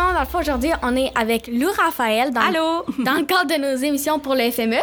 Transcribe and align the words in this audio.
monde, 0.00 0.14
dans 0.14 0.20
le 0.20 0.26
fond, 0.26 0.38
aujourd'hui, 0.40 0.70
on 0.82 0.96
est 0.96 1.12
avec 1.14 1.46
Lou 1.48 1.68
Raphaël 1.76 2.30
dans, 2.32 2.40
Allô? 2.40 2.84
dans 3.04 3.14
le 3.14 3.24
cadre 3.24 3.46
de 3.46 3.60
nos 3.60 3.76
émissions 3.76 4.18
pour 4.18 4.34
le 4.34 4.50
FME. 4.50 4.76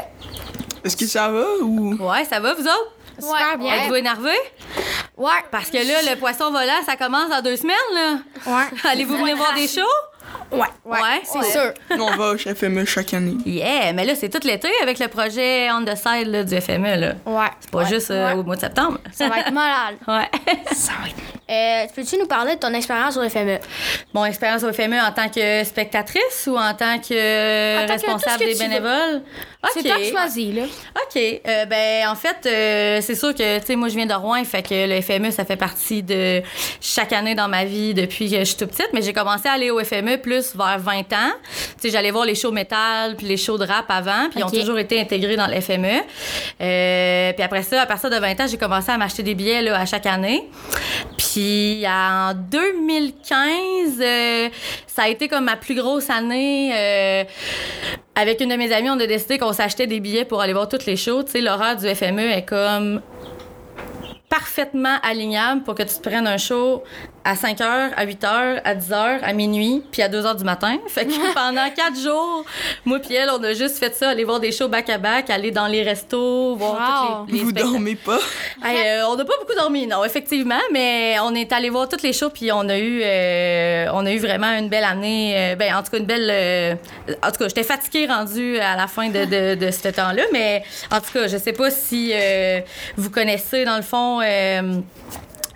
Est-ce 0.83 0.95
que 0.95 1.05
ça 1.05 1.29
va 1.29 1.45
ou? 1.61 1.95
Ouais, 1.95 2.25
ça 2.25 2.39
va, 2.39 2.53
vous 2.53 2.63
autres? 2.63 2.91
Super 3.19 3.57
bien. 3.57 3.73
Êtes-vous 3.73 3.95
énervés? 3.95 4.29
Ouais. 5.17 5.31
Parce 5.51 5.69
que 5.71 5.77
là, 5.77 6.11
le 6.13 6.19
poisson 6.19 6.51
volant, 6.51 6.83
ça 6.85 6.95
commence 6.95 7.29
dans 7.29 7.41
deux 7.41 7.57
semaines, 7.57 7.75
là. 7.93 8.17
Ouais. 8.45 8.65
Allez-vous 8.89 9.17
venir 9.17 9.35
voir 9.35 9.53
des 9.55 9.67
shows? 9.67 9.81
Ouais. 10.51 10.59
Ouais. 10.85 11.21
C'est 11.23 11.51
sûr. 11.51 11.73
Nous, 11.95 12.03
on 12.03 12.15
va 12.15 12.31
au 12.31 12.37
FME 12.37 12.85
chaque 12.85 13.13
année. 13.13 13.35
Yeah, 13.45 13.91
mais 13.93 14.05
là, 14.05 14.15
c'est 14.15 14.29
tout 14.29 14.45
l'été 14.45 14.69
avec 14.81 14.99
le 14.99 15.07
projet 15.07 15.69
On 15.71 15.83
the 15.83 15.95
Side 15.95 16.27
là, 16.27 16.43
du 16.43 16.61
FME, 16.61 16.95
là. 16.95 17.13
Ouais. 17.25 17.47
C'est 17.59 17.71
pas 17.71 17.83
juste 17.85 18.11
euh, 18.11 18.33
au 18.33 18.43
mois 18.43 18.55
de 18.55 18.61
septembre. 18.61 18.99
Ça 19.11 19.27
va 19.27 19.39
être 19.39 19.51
malade. 19.51 19.95
Ouais. 20.07 20.29
Ça 20.73 20.93
va 21.01 21.09
être... 21.09 21.37
Euh, 21.49 21.85
peux-tu 21.95 22.17
nous 22.17 22.27
parler 22.27 22.55
de 22.55 22.59
ton 22.59 22.73
expérience 22.73 23.17
au 23.17 23.27
FME? 23.29 23.59
Mon 24.13 24.25
expérience 24.25 24.63
au 24.63 24.71
FME 24.71 24.99
en 24.99 25.11
tant 25.11 25.29
que 25.29 25.63
spectatrice 25.63 26.47
ou 26.47 26.57
en 26.57 26.73
tant 26.73 26.99
que 26.99 27.83
En 27.83 27.87
tant 27.87 27.93
responsable 27.93 28.43
que 28.43 28.53
des 28.53 28.59
bénévoles? 28.59 29.21
C'est 29.73 29.83
toi 29.83 29.95
qui 29.97 30.11
choisis, 30.11 30.55
là. 30.55 30.63
OK. 30.63 31.15
Euh, 31.17 31.65
ben, 31.65 32.09
en 32.09 32.15
fait, 32.15 32.37
euh, 32.45 32.99
c'est 33.01 33.15
sûr 33.15 33.33
que, 33.33 33.59
tu 33.59 33.65
sais, 33.65 33.75
moi, 33.75 33.89
je 33.89 33.95
viens 33.95 34.05
de 34.05 34.13
Rouen, 34.13 34.43
fait 34.43 34.63
que 34.63 34.87
le 34.87 35.01
FME, 35.01 35.31
ça 35.31 35.45
fait 35.45 35.55
partie 35.55 36.03
de 36.03 36.41
chaque 36.81 37.13
année 37.13 37.35
dans 37.35 37.47
ma 37.47 37.65
vie 37.65 37.93
depuis 37.93 38.29
que 38.29 38.39
je 38.39 38.43
suis 38.43 38.57
toute 38.57 38.69
petite, 38.69 38.89
mais 38.93 39.01
j'ai 39.01 39.13
commencé 39.13 39.47
à 39.47 39.53
aller 39.53 39.71
au 39.71 39.83
FME 39.83 40.17
plus 40.27 40.55
vers 40.57 40.77
20 40.77 40.99
ans. 41.13 41.31
Tu 41.41 41.53
sais, 41.77 41.89
j'allais 41.89 42.11
voir 42.11 42.25
les 42.25 42.35
shows 42.35 42.51
métal 42.51 43.15
puis 43.15 43.25
les 43.25 43.37
shows 43.37 43.57
de 43.57 43.65
rap 43.65 43.85
avant, 43.87 44.29
puis 44.29 44.41
ils 44.41 44.43
ont 44.43 44.49
toujours 44.49 44.77
été 44.77 44.99
intégrés 44.99 45.37
dans 45.37 45.47
le 45.47 45.61
FME. 45.61 46.01
Euh, 46.59 47.31
puis 47.31 47.43
après 47.43 47.63
ça, 47.63 47.81
à 47.83 47.85
partir 47.85 48.09
de 48.09 48.17
20 48.17 48.41
ans, 48.41 48.47
j'ai 48.47 48.57
commencé 48.57 48.91
à 48.91 48.97
m'acheter 48.97 49.23
des 49.23 49.35
billets, 49.35 49.61
là, 49.61 49.79
à 49.79 49.85
chaque 49.85 50.05
année. 50.05 50.49
Puis 51.17 51.85
en 51.87 52.33
2015, 52.33 54.01
euh, 54.01 54.49
ça 54.85 55.03
a 55.03 55.07
été 55.07 55.29
comme 55.29 55.45
ma 55.45 55.55
plus 55.55 55.75
grosse 55.75 56.09
année. 56.09 56.73
euh, 56.75 57.23
avec 58.15 58.41
une 58.41 58.49
de 58.49 58.55
mes 58.55 58.73
amies, 58.73 58.89
on 58.89 58.99
a 58.99 59.05
décidé 59.05 59.37
qu'on 59.37 59.53
s'achetait 59.53 59.87
des 59.87 60.01
billets 60.01 60.25
pour 60.25 60.41
aller 60.41 60.53
voir 60.53 60.67
toutes 60.67 60.87
les 60.87 60.97
shows. 60.97 61.23
Tu 61.23 61.33
sais, 61.33 61.41
l'horaire 61.41 61.77
du 61.77 61.87
FME 61.87 62.31
est 62.31 62.45
comme 62.45 63.01
parfaitement 64.27 64.97
alignable 65.03 65.63
pour 65.63 65.75
que 65.75 65.83
tu 65.83 65.95
te 65.95 66.01
prennes 66.01 66.27
un 66.27 66.37
show 66.37 66.83
à 67.29 67.35
5 67.35 67.59
h, 67.59 67.89
à 67.97 68.03
8 68.05 68.23
h, 68.23 68.61
à 68.63 68.73
10 68.73 68.89
h, 68.89 69.19
à 69.21 69.33
minuit, 69.33 69.83
puis 69.91 70.01
à 70.01 70.07
2 70.07 70.21
h 70.23 70.37
du 70.37 70.43
matin. 70.45 70.77
Fait 70.87 71.05
que 71.05 71.33
pendant 71.33 71.69
4 71.69 71.99
jours, 71.99 72.45
moi 72.85 72.99
puis 72.99 73.15
elle, 73.15 73.29
on 73.29 73.43
a 73.43 73.53
juste 73.53 73.77
fait 73.79 73.93
ça, 73.93 74.09
aller 74.09 74.23
voir 74.23 74.39
des 74.39 74.51
shows 74.53 74.69
back-à-back, 74.69 75.29
aller 75.29 75.51
dans 75.51 75.67
les 75.67 75.83
restos, 75.83 76.55
voir 76.55 76.77
Wow. 76.77 77.25
toutes 77.25 77.27
les, 77.33 77.37
les 77.39 77.43
Vous 77.43 77.49
spectacles. 77.49 77.71
dormez 77.73 77.95
pas? 77.95 78.19
Hey, 78.63 78.77
euh, 78.99 79.07
on 79.09 79.15
n'a 79.17 79.25
pas 79.25 79.33
beaucoup 79.39 79.53
dormi, 79.57 79.87
non, 79.87 80.05
effectivement, 80.05 80.59
mais 80.71 81.17
on 81.21 81.35
est 81.35 81.51
allé 81.51 81.69
voir 81.69 81.89
toutes 81.89 82.03
les 82.03 82.13
shows 82.13 82.29
puis 82.29 82.51
on 82.51 82.67
a 82.69 82.77
eu, 82.77 83.01
euh, 83.03 83.87
on 83.93 84.05
a 84.05 84.11
eu 84.11 84.19
vraiment 84.19 84.51
une 84.57 84.69
belle 84.69 84.83
année. 84.85 85.33
euh, 85.35 85.55
ben, 85.55 85.75
en 85.75 85.83
tout 85.83 85.91
cas, 85.91 85.97
une 85.97 86.05
belle. 86.05 86.29
euh, 86.31 86.75
en 87.23 87.31
tout 87.31 87.39
cas, 87.39 87.47
j'étais 87.49 87.63
fatiguée 87.63 88.05
rendue 88.07 88.57
à 88.59 88.75
la 88.77 88.87
fin 88.87 89.09
de, 89.09 89.25
de, 89.25 89.55
de 89.55 89.71
ce 89.71 89.89
temps-là, 89.89 90.23
mais 90.31 90.63
en 90.91 90.99
tout 91.01 91.11
cas, 91.13 91.27
je 91.27 91.37
sais 91.37 91.53
pas 91.53 91.69
si 91.71 92.11
euh, 92.13 92.61
vous 92.95 93.09
connaissez 93.09 93.65
dans 93.65 93.75
le 93.77 93.81
fond. 93.83 94.21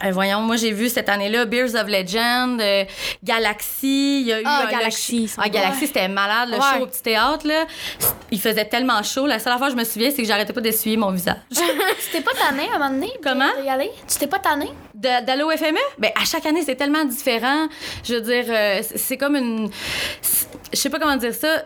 Euh, 0.04 0.08
euh, 0.08 0.12
voyons, 0.12 0.42
moi 0.42 0.56
j'ai 0.56 0.72
vu 0.72 0.90
cette 0.90 1.10
année-là 1.10 1.46
Beers 1.46 1.76
of 1.76 1.88
Legend, 1.88 2.60
euh, 2.62 2.84
Galaxy, 3.24 4.22
il 4.22 4.28
y 4.28 4.34
a 4.34 4.40
eu 4.42 4.44
Ah, 4.46 4.66
un- 4.68 4.72
Galaxy, 4.72 5.22
le- 5.22 5.28
ça 5.28 5.42
ah. 5.46 5.50
Galaxy 5.50 5.88
c'était 5.88 6.08
malade 6.08 6.50
le 6.50 6.56
Ouais. 6.58 6.62
show 6.78 6.84
au 6.84 6.88
petit 6.88 7.02
théâtre 7.04 7.48
là. 7.48 7.66
Il 8.32 8.40
faisait 8.40 8.66
tellement 8.66 9.02
chaud, 9.04 9.28
la 9.28 9.40
seule 9.40 9.58
fois 9.58 9.68
que 9.68 9.74
je 9.74 9.78
me 9.78 9.84
souviens 9.84 10.10
c'est 10.12 10.22
que 10.22 10.28
j'arrêtais 10.28 10.54
pas 10.54 10.62
d'essuyer 10.62 10.98
mon 10.98 11.12
visage. 11.12 11.36
Tu 11.52 12.18
t'es 12.18 12.22
pas 12.22 12.32
tanné 12.34 12.68
à 12.72 12.76
un 12.76 12.80
moment 12.80 12.90
donné? 12.92 13.12
Comment? 13.24 13.46
De 13.60 13.66
y 13.66 13.70
aller? 13.70 13.90
Tu 14.08 14.18
t'es 14.18 14.28
pas 14.28 14.40
tanné? 14.40 14.68
D'aller 14.94 15.44
au 15.44 15.52
FME? 15.52 15.78
Ben, 15.98 16.12
à 16.20 16.26
chaque 16.26 16.46
année, 16.46 16.62
c'est 16.66 16.76
tellement 16.76 17.06
différent. 17.06 17.68
Je 18.04 18.16
veux 18.16 18.22
dire, 18.22 18.46
euh, 18.50 18.82
c'est- 18.96 19.18
comme 19.18 19.36
une. 19.38 19.70
Je 20.74 20.78
sais 20.78 20.90
pas 20.90 21.00
comment 21.00 21.16
dire 21.16 21.34
ça. 21.34 21.64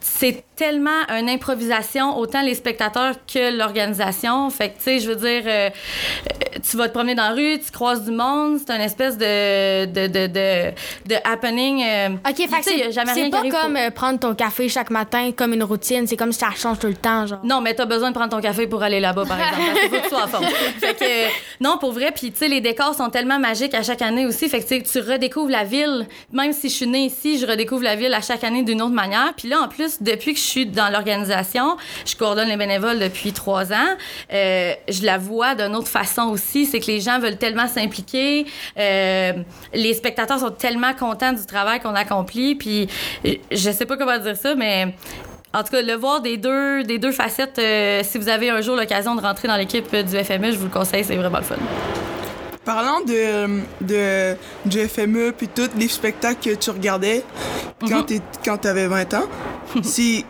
C'est 0.00 0.44
tellement 0.56 0.90
une 1.10 1.28
improvisation, 1.28 2.16
autant 2.18 2.42
les 2.42 2.54
spectateurs 2.54 3.14
que 3.32 3.56
l'organisation. 3.56 4.48
Fait 4.50 4.68
que, 4.70 4.76
tu 4.78 4.82
sais, 4.84 4.98
je 5.00 5.08
veux 5.08 5.16
dire, 5.16 5.42
euh, 5.46 5.68
euh, 5.70 6.58
tu 6.68 6.76
vas 6.76 6.88
te 6.88 6.92
promener 6.94 7.14
dans 7.14 7.24
la 7.28 7.34
rue, 7.34 7.58
tu 7.58 7.70
croises 7.70 8.04
du 8.04 8.10
monde, 8.12 8.58
c'est 8.64 8.72
une 8.74 8.80
espèce 8.80 9.18
de, 9.18 9.84
de, 9.86 10.06
de, 10.06 10.26
de, 10.26 10.70
de 11.06 11.14
happening. 11.24 11.82
euh, 11.84 12.08
OK, 12.28 12.36
fait 12.36 12.46
que 12.46 12.92
c'est 13.14 13.30
pas 13.30 13.40
pour- 13.42 13.50
comme 13.50 13.78
prendre 13.94 14.18
ton 14.20 14.34
café 14.34 14.68
chaque 14.68 14.90
matin 14.90 15.30
comme 15.36 15.52
une 15.54 15.64
routine. 15.64 16.06
C'est 16.06 16.16
comme 16.16 16.32
si 16.32 16.38
ça 16.38 16.50
change 16.56 16.78
tout 16.78 16.86
le 16.86 16.94
temps, 16.94 17.26
genre. 17.26 17.40
Non, 17.44 17.60
mais 17.60 17.74
t'as 17.74 17.84
besoin 17.86 18.10
de 18.10 18.14
prendre 18.14 18.30
ton 18.30 18.40
café 18.40 18.66
pour 18.66 18.82
aller 18.82 19.00
là-bas, 19.00 19.24
par 19.26 19.38
exemple. 19.38 19.60
Parce 19.66 19.80
qu'il 19.80 19.88
faut 19.90 19.96
que 19.96 20.02
tu 20.02 20.08
sois 20.08 20.24
en 20.24 20.28
forme. 20.28 20.44
Fait 20.80 20.94
que, 20.94 21.04
euh, 21.04 21.28
non, 21.60 21.78
pour 21.78 21.92
vrai, 21.92 22.12
puis 22.14 22.30
tu 22.32 22.38
sais, 22.38 22.48
les 22.48 22.60
décors 22.60 22.94
sont 22.94 23.10
tellement 23.10 23.38
magiques 23.38 23.74
à 23.74 23.82
chaque 23.82 24.02
année 24.02 24.26
aussi. 24.26 24.48
Fait 24.48 24.60
que 24.62 24.68
tu 24.68 24.82
tu 24.82 25.00
redécouvres 25.00 25.50
la 25.50 25.64
ville. 25.64 26.06
Même 26.32 26.52
si 26.52 26.68
je 26.68 26.74
suis 26.74 26.86
née 26.86 27.06
ici, 27.06 27.38
je 27.38 27.46
redécouvre 27.46 27.82
la 27.82 27.96
ville 27.96 28.12
à 28.14 28.20
chaque 28.20 28.44
année 28.44 28.62
d'une 28.62 28.80
autre 28.82 28.92
manière. 28.94 29.32
Puis 29.36 29.48
là, 29.48 29.60
en 29.60 29.68
plus, 29.68 30.00
depuis 30.02 30.34
que 30.34 30.40
je 30.40 30.43
suis 30.44 30.66
dans 30.66 30.90
l'organisation, 30.90 31.76
je 32.04 32.14
coordonne 32.16 32.48
les 32.48 32.56
bénévoles 32.56 32.98
depuis 32.98 33.32
trois 33.32 33.72
ans, 33.72 33.96
euh, 34.32 34.72
je 34.88 35.04
la 35.04 35.18
vois 35.18 35.54
d'une 35.54 35.74
autre 35.74 35.88
façon 35.88 36.22
aussi. 36.22 36.66
C'est 36.66 36.80
que 36.80 36.86
les 36.86 37.00
gens 37.00 37.18
veulent 37.18 37.38
tellement 37.38 37.66
s'impliquer. 37.66 38.46
Euh, 38.78 39.32
les 39.72 39.94
spectateurs 39.94 40.38
sont 40.40 40.50
tellement 40.50 40.94
contents 40.94 41.32
du 41.32 41.44
travail 41.46 41.80
qu'on 41.80 41.94
accomplit. 41.94 42.54
Puis 42.54 42.88
je 43.24 43.70
sais 43.70 43.86
pas 43.86 43.96
comment 43.96 44.18
dire 44.18 44.36
ça, 44.36 44.54
mais 44.54 44.94
en 45.54 45.62
tout 45.62 45.70
cas, 45.70 45.82
le 45.82 45.94
voir 45.94 46.20
des 46.20 46.36
deux, 46.36 46.82
des 46.82 46.98
deux 46.98 47.12
facettes, 47.12 47.60
euh, 47.60 48.00
si 48.02 48.18
vous 48.18 48.28
avez 48.28 48.50
un 48.50 48.60
jour 48.60 48.74
l'occasion 48.74 49.14
de 49.14 49.20
rentrer 49.20 49.46
dans 49.46 49.56
l'équipe 49.56 49.94
du 49.94 50.24
FME, 50.24 50.50
je 50.50 50.56
vous 50.56 50.66
le 50.66 50.72
conseille, 50.72 51.04
c'est 51.04 51.14
vraiment 51.14 51.38
le 51.38 51.44
fun. 51.44 51.54
Parlant 52.64 53.00
de, 53.00 53.60
de, 53.82 54.36
du 54.64 54.78
FME 54.88 55.32
puis 55.36 55.48
tous 55.48 55.70
les 55.76 55.88
spectacles 55.88 56.50
que 56.50 56.54
tu 56.54 56.70
regardais 56.70 57.22
quand 57.80 58.04
t'es- 58.04 58.20
quand 58.44 58.56
t'avais 58.58 58.86
20 58.86 59.14
ans, 59.14 59.24
c'est. 59.82 60.24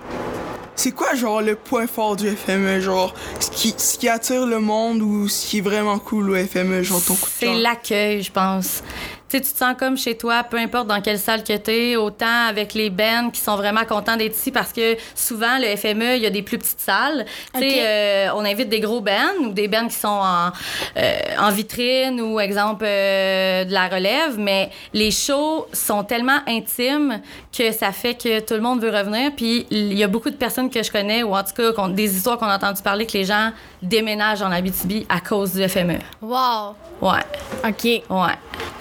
C'est 0.77 0.91
quoi, 0.91 1.15
genre, 1.15 1.41
le 1.41 1.55
point 1.55 1.87
fort 1.87 2.17
du 2.17 2.29
FME? 2.29 2.81
Genre, 2.81 3.15
ce 3.39 3.49
qui, 3.49 3.73
ce 3.79 3.97
qui 3.97 4.09
attire 4.09 4.45
le 4.45 4.59
monde 4.59 5.03
ou 5.03 5.29
ce 5.29 5.47
qui 5.47 5.59
est 5.59 5.61
vraiment 5.61 6.01
cool 6.01 6.31
au 6.31 6.35
FME, 6.35 6.83
genre 6.83 7.01
ton 7.01 7.15
coup 7.15 7.27
de 7.27 7.31
C'est 7.39 7.55
l'accueil, 7.55 8.23
je 8.23 8.33
pense. 8.33 8.83
Tu 9.35 9.41
te 9.41 9.47
sens 9.59 9.75
comme 9.77 9.99
chez 9.99 10.17
toi, 10.17 10.45
peu 10.45 10.57
importe 10.59 10.87
dans 10.87 11.01
quelle 11.01 11.19
salle 11.19 11.43
que 11.43 11.57
t'es, 11.57 11.97
autant 11.97 12.47
avec 12.49 12.73
les 12.73 12.89
bands 12.89 13.31
qui 13.33 13.41
sont 13.41 13.57
vraiment 13.57 13.85
contents 13.85 14.17
d'être 14.17 14.37
ici 14.37 14.53
parce 14.53 14.73
que 14.73 14.97
souvent, 15.17 15.59
le 15.59 15.75
FME, 15.77 16.15
il 16.17 16.23
y 16.23 16.27
a 16.27 16.31
des 16.31 16.43
plus 16.43 16.57
petites 16.57 16.79
salles. 16.79 17.27
Tu 17.53 17.59
sais, 17.61 17.67
Ok. 17.67 17.75
euh, 17.85 18.29
on 18.37 18.45
invite 18.45 18.69
des 18.69 18.79
gros 18.79 19.01
bands 19.01 19.35
ou 19.41 19.49
des 19.53 19.67
bands 19.67 19.89
qui 19.89 19.97
sont 19.97 20.07
en, 20.07 20.53
euh, 20.97 21.19
en 21.41 21.51
vitrine 21.51 22.21
ou, 22.21 22.39
exemple, 22.39 22.85
euh, 22.87 23.65
de 23.65 23.73
la 23.73 23.89
relève, 23.89 24.39
mais 24.39 24.71
les 24.93 25.11
shows 25.11 25.67
sont 25.73 26.05
tellement 26.05 26.39
intimes 26.47 27.21
que 27.57 27.73
ça 27.73 27.91
fait 27.91 28.15
que 28.15 28.39
tout 28.39 28.55
le 28.55 28.61
monde 28.61 28.81
veut 28.81 28.97
revenir. 28.97 29.33
Puis 29.37 29.67
il 29.71 29.95
y 29.95 30.05
a 30.05 30.09
beaucoup 30.09 30.31
de 30.31 30.37
personnes 30.37 30.71
que 30.71 30.81
je 30.85 30.93
connais, 30.93 31.25
ou 31.25 31.35
en 31.35 31.43
tout 31.43 31.55
cas 31.55 31.89
des 31.89 32.17
histoires 32.17 32.39
qu'on 32.39 32.47
a 32.47 32.55
entendu 32.55 32.83
parler, 32.83 33.05
que 33.05 33.15
les 33.15 33.25
gens 33.25 33.51
déménagent 33.85 34.43
en 34.43 34.51
Abitibi 34.51 35.07
à 35.09 35.21
cause 35.21 35.55
du 35.55 35.69
FME. 35.69 35.99
Wow. 36.23 36.75
Ouais, 37.01 37.21
OK. 37.65 37.85
ouais. 37.85 38.03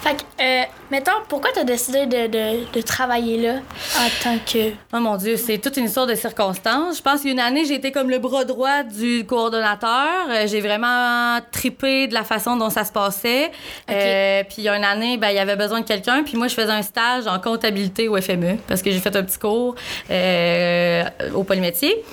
Fait 0.04 0.16
que, 0.18 0.44
euh, 0.44 0.64
mettons, 0.92 1.12
pourquoi 1.30 1.52
t'as 1.54 1.64
décidé 1.64 2.06
de, 2.06 2.28
de, 2.28 2.74
de 2.74 2.82
travailler 2.82 3.38
là 3.38 3.60
en 3.98 4.10
tant 4.22 4.38
que. 4.46 4.72
Oh 4.94 5.00
mon 5.00 5.16
Dieu, 5.16 5.38
c'est 5.38 5.60
toute 5.60 5.78
une 5.78 5.86
histoire 5.86 6.08
de 6.08 6.16
circonstances. 6.16 6.98
Je 6.98 7.02
pense 7.02 7.22
qu'une 7.22 7.40
année, 7.40 7.64
j'ai 7.64 7.76
été 7.76 7.94
comme 7.94 8.10
le 8.10 8.20
bras 8.20 8.44
droit 8.44 8.84
du 8.84 9.26
coordonnateur. 9.26 10.28
Euh, 10.30 10.46
j'ai 10.46 10.60
vraiment 10.60 11.40
tripé 11.54 12.08
de 12.08 12.14
la 12.14 12.26
façon 12.26 12.58
dont 12.58 12.70
ça 12.70 12.84
se 12.84 12.92
passait. 12.92 13.52
Euh, 13.90 14.44
puis 14.44 14.56
il 14.58 14.64
y 14.66 14.70
a 14.70 14.76
une 14.76 14.84
année, 14.84 15.16
ben, 15.16 15.30
il 15.30 15.36
y 15.36 15.40
avait 15.40 15.56
besoin 15.56 15.80
de 15.80 15.86
quelqu'un. 15.86 16.24
Puis 16.24 16.36
moi, 16.36 16.50
je 16.50 16.56
faisais 16.56 16.72
un 16.72 16.82
stage 16.82 17.26
en 17.26 17.40
comptabilité 17.40 18.10
au 18.10 18.20
FME 18.20 18.58
parce 18.68 18.82
que 18.82 18.92
j'ai 18.92 19.00
fait 19.00 19.16
un 19.16 19.24
petit 19.24 19.40
cours 19.40 19.76
euh, 20.12 21.04
au 21.34 21.44
polymétier. 21.44 22.04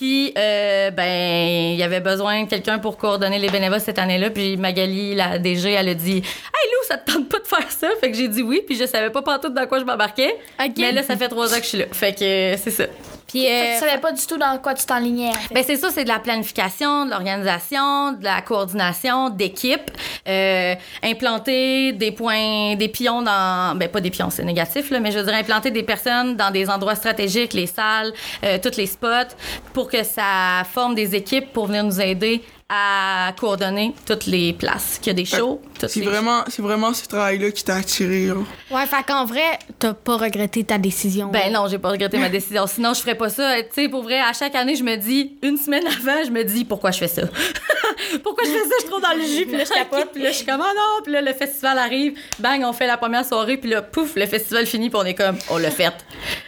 Puis, 0.00 0.32
euh, 0.38 0.90
ben, 0.92 1.74
il 1.74 1.76
y 1.76 1.82
avait 1.82 2.00
besoin 2.00 2.44
de 2.44 2.48
quelqu'un 2.48 2.78
pour 2.78 2.96
coordonner 2.96 3.38
les 3.38 3.50
bénévoles 3.50 3.82
cette 3.82 3.98
année-là. 3.98 4.30
Puis 4.30 4.56
Magali, 4.56 5.14
la 5.14 5.38
DG, 5.38 5.72
elle 5.72 5.90
a 5.90 5.94
dit 5.94 6.16
Hey 6.16 6.22
Lou, 6.22 6.86
ça 6.88 6.96
te 6.96 7.12
tente 7.12 7.28
pas 7.28 7.38
de 7.38 7.46
faire 7.46 7.70
ça? 7.70 7.88
Fait 8.00 8.10
que 8.10 8.16
j'ai 8.16 8.28
dit 8.28 8.42
oui. 8.42 8.62
Puis 8.66 8.76
je 8.76 8.86
savais 8.86 9.10
pas 9.10 9.20
tout 9.38 9.50
dans 9.50 9.66
quoi 9.66 9.78
je 9.78 9.84
m'embarquais. 9.84 10.34
Mais 10.78 10.92
là, 10.92 11.02
ça 11.02 11.18
fait 11.18 11.28
trois 11.28 11.52
ans 11.52 11.58
que 11.58 11.64
je 11.64 11.68
suis 11.68 11.78
là. 11.78 11.84
Fait 11.92 12.18
que 12.18 12.24
euh, 12.24 12.56
c'est 12.56 12.70
ça. 12.70 12.84
Puis, 13.30 13.46
euh, 13.46 13.74
tu 13.74 13.78
savais 13.78 14.00
pas 14.00 14.10
du 14.10 14.26
tout 14.26 14.36
dans 14.36 14.58
quoi 14.58 14.74
tu 14.74 14.84
t'enlignais. 14.84 15.28
en 15.28 15.34
fait. 15.34 15.54
Ben 15.54 15.62
c'est 15.64 15.76
ça, 15.76 15.90
c'est 15.90 16.02
de 16.02 16.08
la 16.08 16.18
planification, 16.18 17.06
de 17.06 17.10
l'organisation, 17.10 18.12
de 18.12 18.24
la 18.24 18.42
coordination, 18.42 19.30
d'équipe, 19.30 19.88
euh, 20.28 20.74
implanter 21.04 21.92
des 21.92 22.10
points, 22.10 22.74
des 22.74 22.88
pions 22.88 23.22
dans, 23.22 23.76
ben 23.76 23.88
pas 23.88 24.00
des 24.00 24.10
pions, 24.10 24.30
c'est 24.30 24.42
négatif 24.42 24.90
là, 24.90 24.98
mais 24.98 25.12
je 25.12 25.18
veux 25.18 25.24
dire 25.24 25.34
implanter 25.34 25.70
des 25.70 25.84
personnes 25.84 26.36
dans 26.36 26.50
des 26.50 26.68
endroits 26.68 26.96
stratégiques, 26.96 27.52
les 27.52 27.66
salles, 27.66 28.12
euh, 28.44 28.58
tous 28.60 28.76
les 28.76 28.86
spots, 28.86 29.34
pour 29.72 29.88
que 29.88 30.02
ça 30.02 30.64
forme 30.72 30.96
des 30.96 31.14
équipes 31.14 31.52
pour 31.52 31.66
venir 31.66 31.84
nous 31.84 32.00
aider 32.00 32.42
à 32.72 33.32
coordonner 33.36 33.92
toutes 34.06 34.26
les 34.26 34.52
places, 34.52 34.98
qu'il 35.02 35.08
y 35.08 35.10
a 35.10 35.14
des 35.14 35.24
shows. 35.24 35.60
C'est 35.88 36.02
vraiment, 36.02 36.44
c'est 36.46 36.62
vraiment 36.62 36.94
ce 36.94 37.04
travail-là 37.08 37.50
qui 37.50 37.64
t'a 37.64 37.74
attiré. 37.74 38.28
genre. 38.28 38.44
Ouais, 38.70 38.86
fait 38.86 39.02
qu'en 39.06 39.24
vrai, 39.24 39.58
t'as 39.80 39.92
pas 39.92 40.16
regretté 40.16 40.62
ta 40.62 40.78
décision. 40.78 41.28
Ben 41.32 41.52
non, 41.52 41.66
j'ai 41.66 41.78
pas 41.78 41.90
regretté 41.90 42.16
ma 42.18 42.28
décision. 42.38 42.68
Sinon, 42.68 42.94
je 42.94 43.00
ferais 43.00 43.16
pas 43.16 43.28
ça. 43.28 43.60
Tu 43.62 43.68
sais, 43.72 43.88
pour 43.88 44.04
vrai, 44.04 44.20
à 44.20 44.32
chaque 44.32 44.54
année, 44.54 44.76
je 44.76 44.84
me 44.84 44.94
dis, 44.96 45.32
une 45.42 45.56
semaine 45.56 45.84
avant, 45.86 46.24
je 46.24 46.30
me 46.30 46.44
dis, 46.44 46.64
pourquoi 46.64 46.92
je 46.92 46.98
fais 47.00 47.08
ça? 47.08 47.22
pourquoi 48.22 48.44
je 48.44 48.50
fais 48.50 48.58
ça? 48.58 48.74
Je 48.78 48.80
suis 48.82 48.90
trop 48.90 49.00
dans 49.00 49.14
le 49.16 49.24
jus, 49.24 49.46
puis 49.46 49.56
là, 49.56 49.64
je 49.64 49.72
capote, 49.72 50.10
puis 50.12 50.22
là, 50.22 50.30
je 50.30 50.36
suis 50.36 50.46
comme, 50.46 50.60
oh 50.64 50.72
non, 50.76 51.02
puis 51.02 51.12
là, 51.12 51.22
le 51.22 51.32
festival 51.32 51.76
arrive, 51.76 52.16
bang, 52.38 52.62
on 52.64 52.72
fait 52.72 52.86
la 52.86 52.96
première 52.96 53.24
soirée, 53.24 53.56
puis 53.56 53.70
là, 53.70 53.82
pouf, 53.82 54.14
le 54.14 54.26
festival 54.26 54.64
finit, 54.66 54.90
puis 54.90 54.98
on 55.02 55.04
est 55.04 55.14
comme, 55.14 55.36
on 55.50 55.58
l'a 55.58 55.72
fait. 55.72 55.92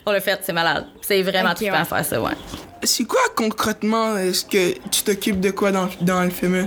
On 0.06 0.12
l'a 0.12 0.20
fait, 0.20 0.38
c'est 0.44 0.52
malade. 0.52 0.86
C'est 1.00 1.20
vraiment 1.22 1.50
Ok, 1.50 1.56
trippant 1.56 1.72
ouais. 1.74 1.80
à 1.80 1.84
faire 1.84 2.04
ça, 2.04 2.20
ouais. 2.20 2.30
C'est 2.84 3.04
quoi 3.04 3.20
concrètement 3.36 4.16
est-ce 4.16 4.44
que 4.44 4.72
tu 4.90 5.02
t'occupes 5.04 5.38
de 5.40 5.50
quoi 5.52 5.70
dans, 5.70 5.88
dans 6.00 6.22
le 6.22 6.30
FME? 6.30 6.66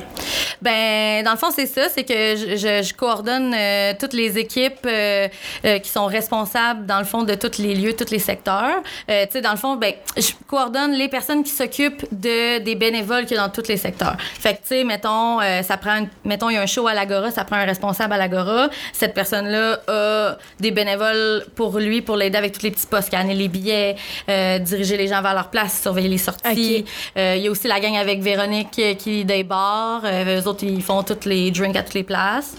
Ben, 0.62 1.24
dans 1.26 1.32
le 1.32 1.38
fond, 1.38 1.50
c'est 1.54 1.66
ça, 1.66 1.90
c'est 1.94 2.04
que 2.06 2.14
je, 2.38 2.56
je- 2.58 2.94
coordonne 2.94 3.54
euh, 3.54 3.94
toutes 4.00 4.14
les 4.14 4.38
équipes 4.38 4.86
euh, 4.86 5.28
euh, 5.66 5.80
qui 5.80 5.90
sont 5.90 6.06
responsables, 6.06 6.86
dans 6.86 7.00
le 7.00 7.04
fond, 7.06 7.24
de 7.24 7.36
tous 7.36 7.58
les 7.62 7.76
lieux, 7.76 7.94
tous 7.94 8.12
les 8.12 8.20
secteurs. 8.20 8.82
Tu 9.08 9.14
sais, 9.30 9.42
dans 9.42 9.52
le 9.52 9.58
fond, 9.58 9.76
ben, 9.76 9.94
je 10.16 10.32
coordonne 10.48 10.94
les 10.94 11.10
personnes 11.10 11.44
qui 11.44 11.52
s'occupent 11.52 12.06
de, 12.12 12.60
des 12.60 12.76
bénévoles 12.76 13.26
qu'il 13.26 13.36
y 13.36 13.40
a 13.40 13.46
dans 13.46 13.52
tous 13.52 13.68
les 13.68 13.76
secteurs. 13.78 14.16
Fait 14.40 14.54
que, 14.54 14.60
tu 14.62 14.68
sais, 14.68 14.84
mettons, 14.86 15.40
ça 15.64 15.76
prend, 15.76 16.08
mettons, 16.24 16.50
il 16.50 16.54
y 16.54 16.58
a 16.58 16.62
un 16.62 16.66
show 16.66 16.88
à 16.88 16.94
l'Agora, 16.94 17.32
ça 17.32 17.44
prend 17.44 17.58
un 17.58 17.66
responsable 17.66 18.14
à 18.14 18.18
l'Agora. 18.18 18.70
Cette 18.94 19.14
personne-là 19.14 19.80
a 19.88 20.38
des 20.62 20.72
bénévoles 20.72 21.46
pour 21.56 21.78
lui, 21.78 22.02
pour 22.02 22.16
l'aider 22.16 22.38
avec 22.38 22.54
tous 22.54 22.64
les 22.64 22.72
petits 22.72 22.88
postes, 22.88 23.08
scanner 23.08 23.34
les 23.34 23.50
billets, 23.50 23.98
diriger 24.28 24.96
les 24.96 25.08
gens 25.10 25.22
vers 25.22 25.34
leur 25.34 25.50
place, 25.50 25.82
surveiller 25.82 26.05
les 26.08 26.18
sorties. 26.18 26.86
Euh, 27.18 27.36
Il 27.38 27.44
y 27.44 27.48
a 27.48 27.52
aussi 27.52 27.68
la 27.68 27.80
gang 27.80 27.96
avec 27.96 28.22
Véronique 28.22 28.78
euh, 28.80 28.94
qui 28.96 29.22
est 29.22 29.24
des 29.24 29.44
bars. 29.44 30.02
Euh, 30.06 30.42
eux 30.42 30.48
autres, 30.48 30.64
ils 30.64 30.82
font 30.84 31.04
tous 31.04 31.28
les 31.28 31.52
drinks 31.52 31.76
à 31.76 31.84
toutes 31.84 31.94
les 31.96 32.04
places. 32.04 32.56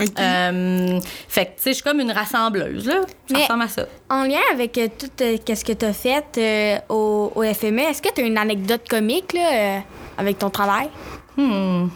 Ok. 0.00 0.06
Euh, 0.20 1.00
fait 1.28 1.46
que, 1.46 1.50
tu 1.50 1.54
sais, 1.62 1.70
je 1.70 1.74
suis 1.74 1.82
comme 1.82 2.00
une 2.00 2.12
rassembleuse, 2.12 2.86
là. 2.86 3.00
Ça 3.02 3.08
Mais- 3.30 3.42
ressemble 3.42 3.62
à 3.64 3.68
ça. 3.68 3.86
En 4.10 4.22
lien 4.24 4.40
avec 4.52 4.72
tout 4.98 5.08
qu'est-ce 5.44 5.64
que 5.64 5.72
t'as 5.72 5.92
fait 5.92 6.24
euh, 6.38 6.78
au, 6.88 7.32
au 7.34 7.42
FME, 7.42 7.80
est-ce 7.80 8.00
que 8.02 8.08
t'as 8.14 8.22
une 8.22 8.38
anecdote 8.38 8.82
comique 8.88 9.32
là, 9.32 9.80
avec 10.16 10.38
ton 10.38 10.50
travail? 10.50 10.88
Hmm. 11.36 11.86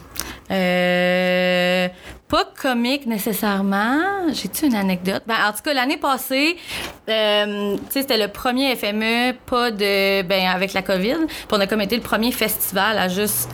Euh, 0.50 1.88
pas 2.32 2.46
comique 2.46 3.04
nécessairement. 3.04 4.32
J'ai-tu 4.32 4.64
une 4.64 4.74
anecdote? 4.74 5.22
Ben, 5.26 5.34
en 5.46 5.52
tout 5.52 5.60
cas, 5.62 5.74
l'année 5.74 5.98
passée, 5.98 6.56
euh, 7.10 7.76
c'était 7.90 8.16
le 8.16 8.28
premier 8.28 8.74
FME, 8.74 9.34
pas 9.44 9.70
de. 9.70 10.22
Ben, 10.22 10.46
avec 10.46 10.72
la 10.72 10.80
COVID. 10.80 11.26
Puis 11.26 11.46
on 11.52 11.60
a 11.60 11.66
comme 11.66 11.82
été 11.82 11.94
le 11.94 12.00
premier 12.00 12.32
festival 12.32 12.96
à 12.96 13.08
juste 13.08 13.50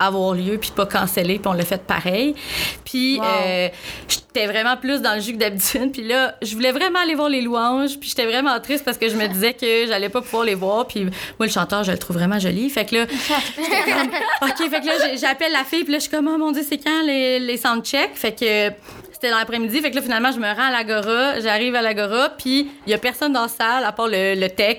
avoir 0.00 0.34
lieu, 0.34 0.58
puis 0.58 0.70
pas 0.74 0.86
canceller, 0.86 1.38
puis 1.38 1.46
on 1.48 1.52
l'a 1.52 1.64
fait 1.64 1.82
pareil. 1.82 2.34
Puis 2.84 3.18
Wow. 3.18 3.24
euh, 3.24 3.68
j'étais 4.08 4.46
vraiment 4.46 4.76
plus 4.76 5.00
dans 5.02 5.14
le 5.14 5.20
jus 5.20 5.32
que 5.32 5.38
d'habitude. 5.38 5.92
Puis 5.92 6.06
là, 6.06 6.34
je 6.42 6.54
voulais 6.54 6.72
vraiment 6.72 7.00
aller 7.00 7.14
voir 7.14 7.28
les 7.28 7.40
louanges, 7.40 7.98
puis 7.98 8.08
j'étais 8.08 8.26
vraiment 8.26 8.58
triste 8.60 8.84
parce 8.84 8.98
que 8.98 9.08
je 9.08 9.16
me 9.16 9.26
disais 9.26 9.54
que 9.54 9.86
j'allais 9.86 10.08
pas 10.08 10.20
pouvoir 10.20 10.44
les 10.44 10.54
voir. 10.54 10.86
Puis 10.86 11.04
moi, 11.04 11.12
le 11.46 11.48
chanteur, 11.48 11.84
je 11.84 11.92
le 11.92 11.98
trouve 11.98 12.16
vraiment 12.16 12.38
joli. 12.38 12.68
Fait 12.70 12.84
que 12.84 12.96
là, 12.96 13.06
j'étais 13.56 13.92
comme, 13.92 14.48
OK, 14.48 14.70
fait 14.70 14.80
que 14.80 14.86
là, 14.86 15.16
j'appelle 15.16 15.52
la 15.52 15.64
fille, 15.64 15.82
puis 15.84 15.92
là, 15.92 15.98
je 15.98 16.02
suis 16.02 16.10
comme, 16.10 16.28
oh 16.32 16.38
mon 16.38 16.52
Dieu, 16.52 16.64
c'est 16.68 16.78
quand 16.78 17.02
les, 17.04 17.38
les 17.40 17.56
soundchecks? 17.56 18.14
Fait 18.14 18.32
que 18.32 18.74
c'était 19.12 19.30
dans 19.30 19.38
l'après-midi. 19.38 19.80
Fait 19.80 19.90
que 19.90 19.96
là, 19.96 20.02
finalement, 20.02 20.30
je 20.30 20.38
me 20.38 20.46
rends 20.46 20.68
à 20.68 20.70
l'Agora. 20.70 21.40
J'arrive 21.40 21.74
à 21.74 21.82
l'Agora, 21.82 22.28
puis 22.30 22.68
il 22.86 22.90
y 22.90 22.94
a 22.94 22.98
personne 22.98 23.32
dans 23.32 23.42
la 23.42 23.48
salle 23.48 23.84
à 23.84 23.90
part 23.90 24.06
le, 24.06 24.34
le 24.38 24.48
tech. 24.48 24.78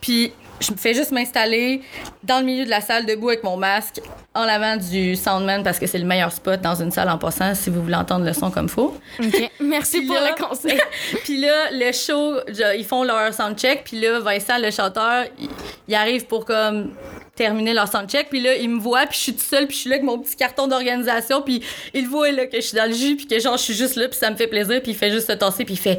Puis 0.00 0.32
je 0.60 0.72
me 0.72 0.76
fais 0.76 0.94
juste 0.94 1.10
m'installer 1.12 1.82
dans 2.22 2.38
le 2.40 2.44
milieu 2.44 2.64
de 2.64 2.70
la 2.70 2.80
salle, 2.80 3.04
debout 3.06 3.28
avec 3.28 3.42
mon 3.44 3.56
masque, 3.56 4.00
en 4.34 4.44
l'avant 4.44 4.76
du 4.76 5.14
soundman, 5.16 5.62
parce 5.62 5.78
que 5.78 5.86
c'est 5.86 5.98
le 5.98 6.04
meilleur 6.04 6.32
spot 6.32 6.60
dans 6.60 6.74
une 6.74 6.90
salle 6.90 7.08
en 7.10 7.18
passant, 7.18 7.54
si 7.54 7.70
vous 7.70 7.82
voulez 7.82 7.94
entendre 7.94 8.24
le 8.24 8.32
son 8.32 8.50
comme 8.50 8.68
faut. 8.68 8.96
OK. 9.22 9.50
Merci 9.60 9.98
Puis 9.98 10.06
pour 10.06 10.16
là- 10.16 10.34
le 10.36 10.42
conseil. 10.44 10.78
puis 11.24 11.40
là, 11.40 11.70
le 11.72 11.92
show, 11.92 12.34
ils 12.76 12.84
font 12.84 13.02
leur 13.04 13.32
soundcheck. 13.34 13.84
Puis 13.84 14.00
là, 14.00 14.20
Vincent, 14.20 14.58
le 14.58 14.70
chanteur, 14.70 15.24
il, 15.38 15.48
il 15.88 15.94
arrive 15.94 16.26
pour 16.26 16.44
comme 16.44 16.92
terminer 17.34 17.74
leur 17.74 17.86
soundcheck. 17.90 18.28
Puis 18.30 18.40
là, 18.40 18.54
il 18.56 18.70
me 18.70 18.80
voit, 18.80 19.06
puis 19.06 19.16
je 19.18 19.22
suis 19.24 19.32
toute 19.32 19.42
seule, 19.42 19.66
puis 19.66 19.76
je 19.76 19.80
suis 19.82 19.90
là 19.90 19.96
avec 19.96 20.06
mon 20.06 20.18
petit 20.18 20.36
carton 20.36 20.66
d'organisation. 20.68 21.42
Puis 21.42 21.62
il 21.92 22.08
voit 22.08 22.30
là, 22.32 22.46
que 22.46 22.56
je 22.56 22.66
suis 22.66 22.76
dans 22.76 22.86
le 22.88 22.94
jus, 22.94 23.16
puis 23.16 23.26
que 23.26 23.38
genre, 23.38 23.56
je 23.58 23.62
suis 23.62 23.74
juste 23.74 23.96
là, 23.96 24.08
puis 24.08 24.18
ça 24.18 24.30
me 24.30 24.36
fait 24.36 24.46
plaisir. 24.46 24.80
Puis 24.82 24.92
il 24.92 24.96
fait 24.96 25.10
juste 25.10 25.26
se 25.26 25.32
tasser, 25.32 25.64
puis 25.64 25.74
il 25.74 25.78
fait 25.78 25.98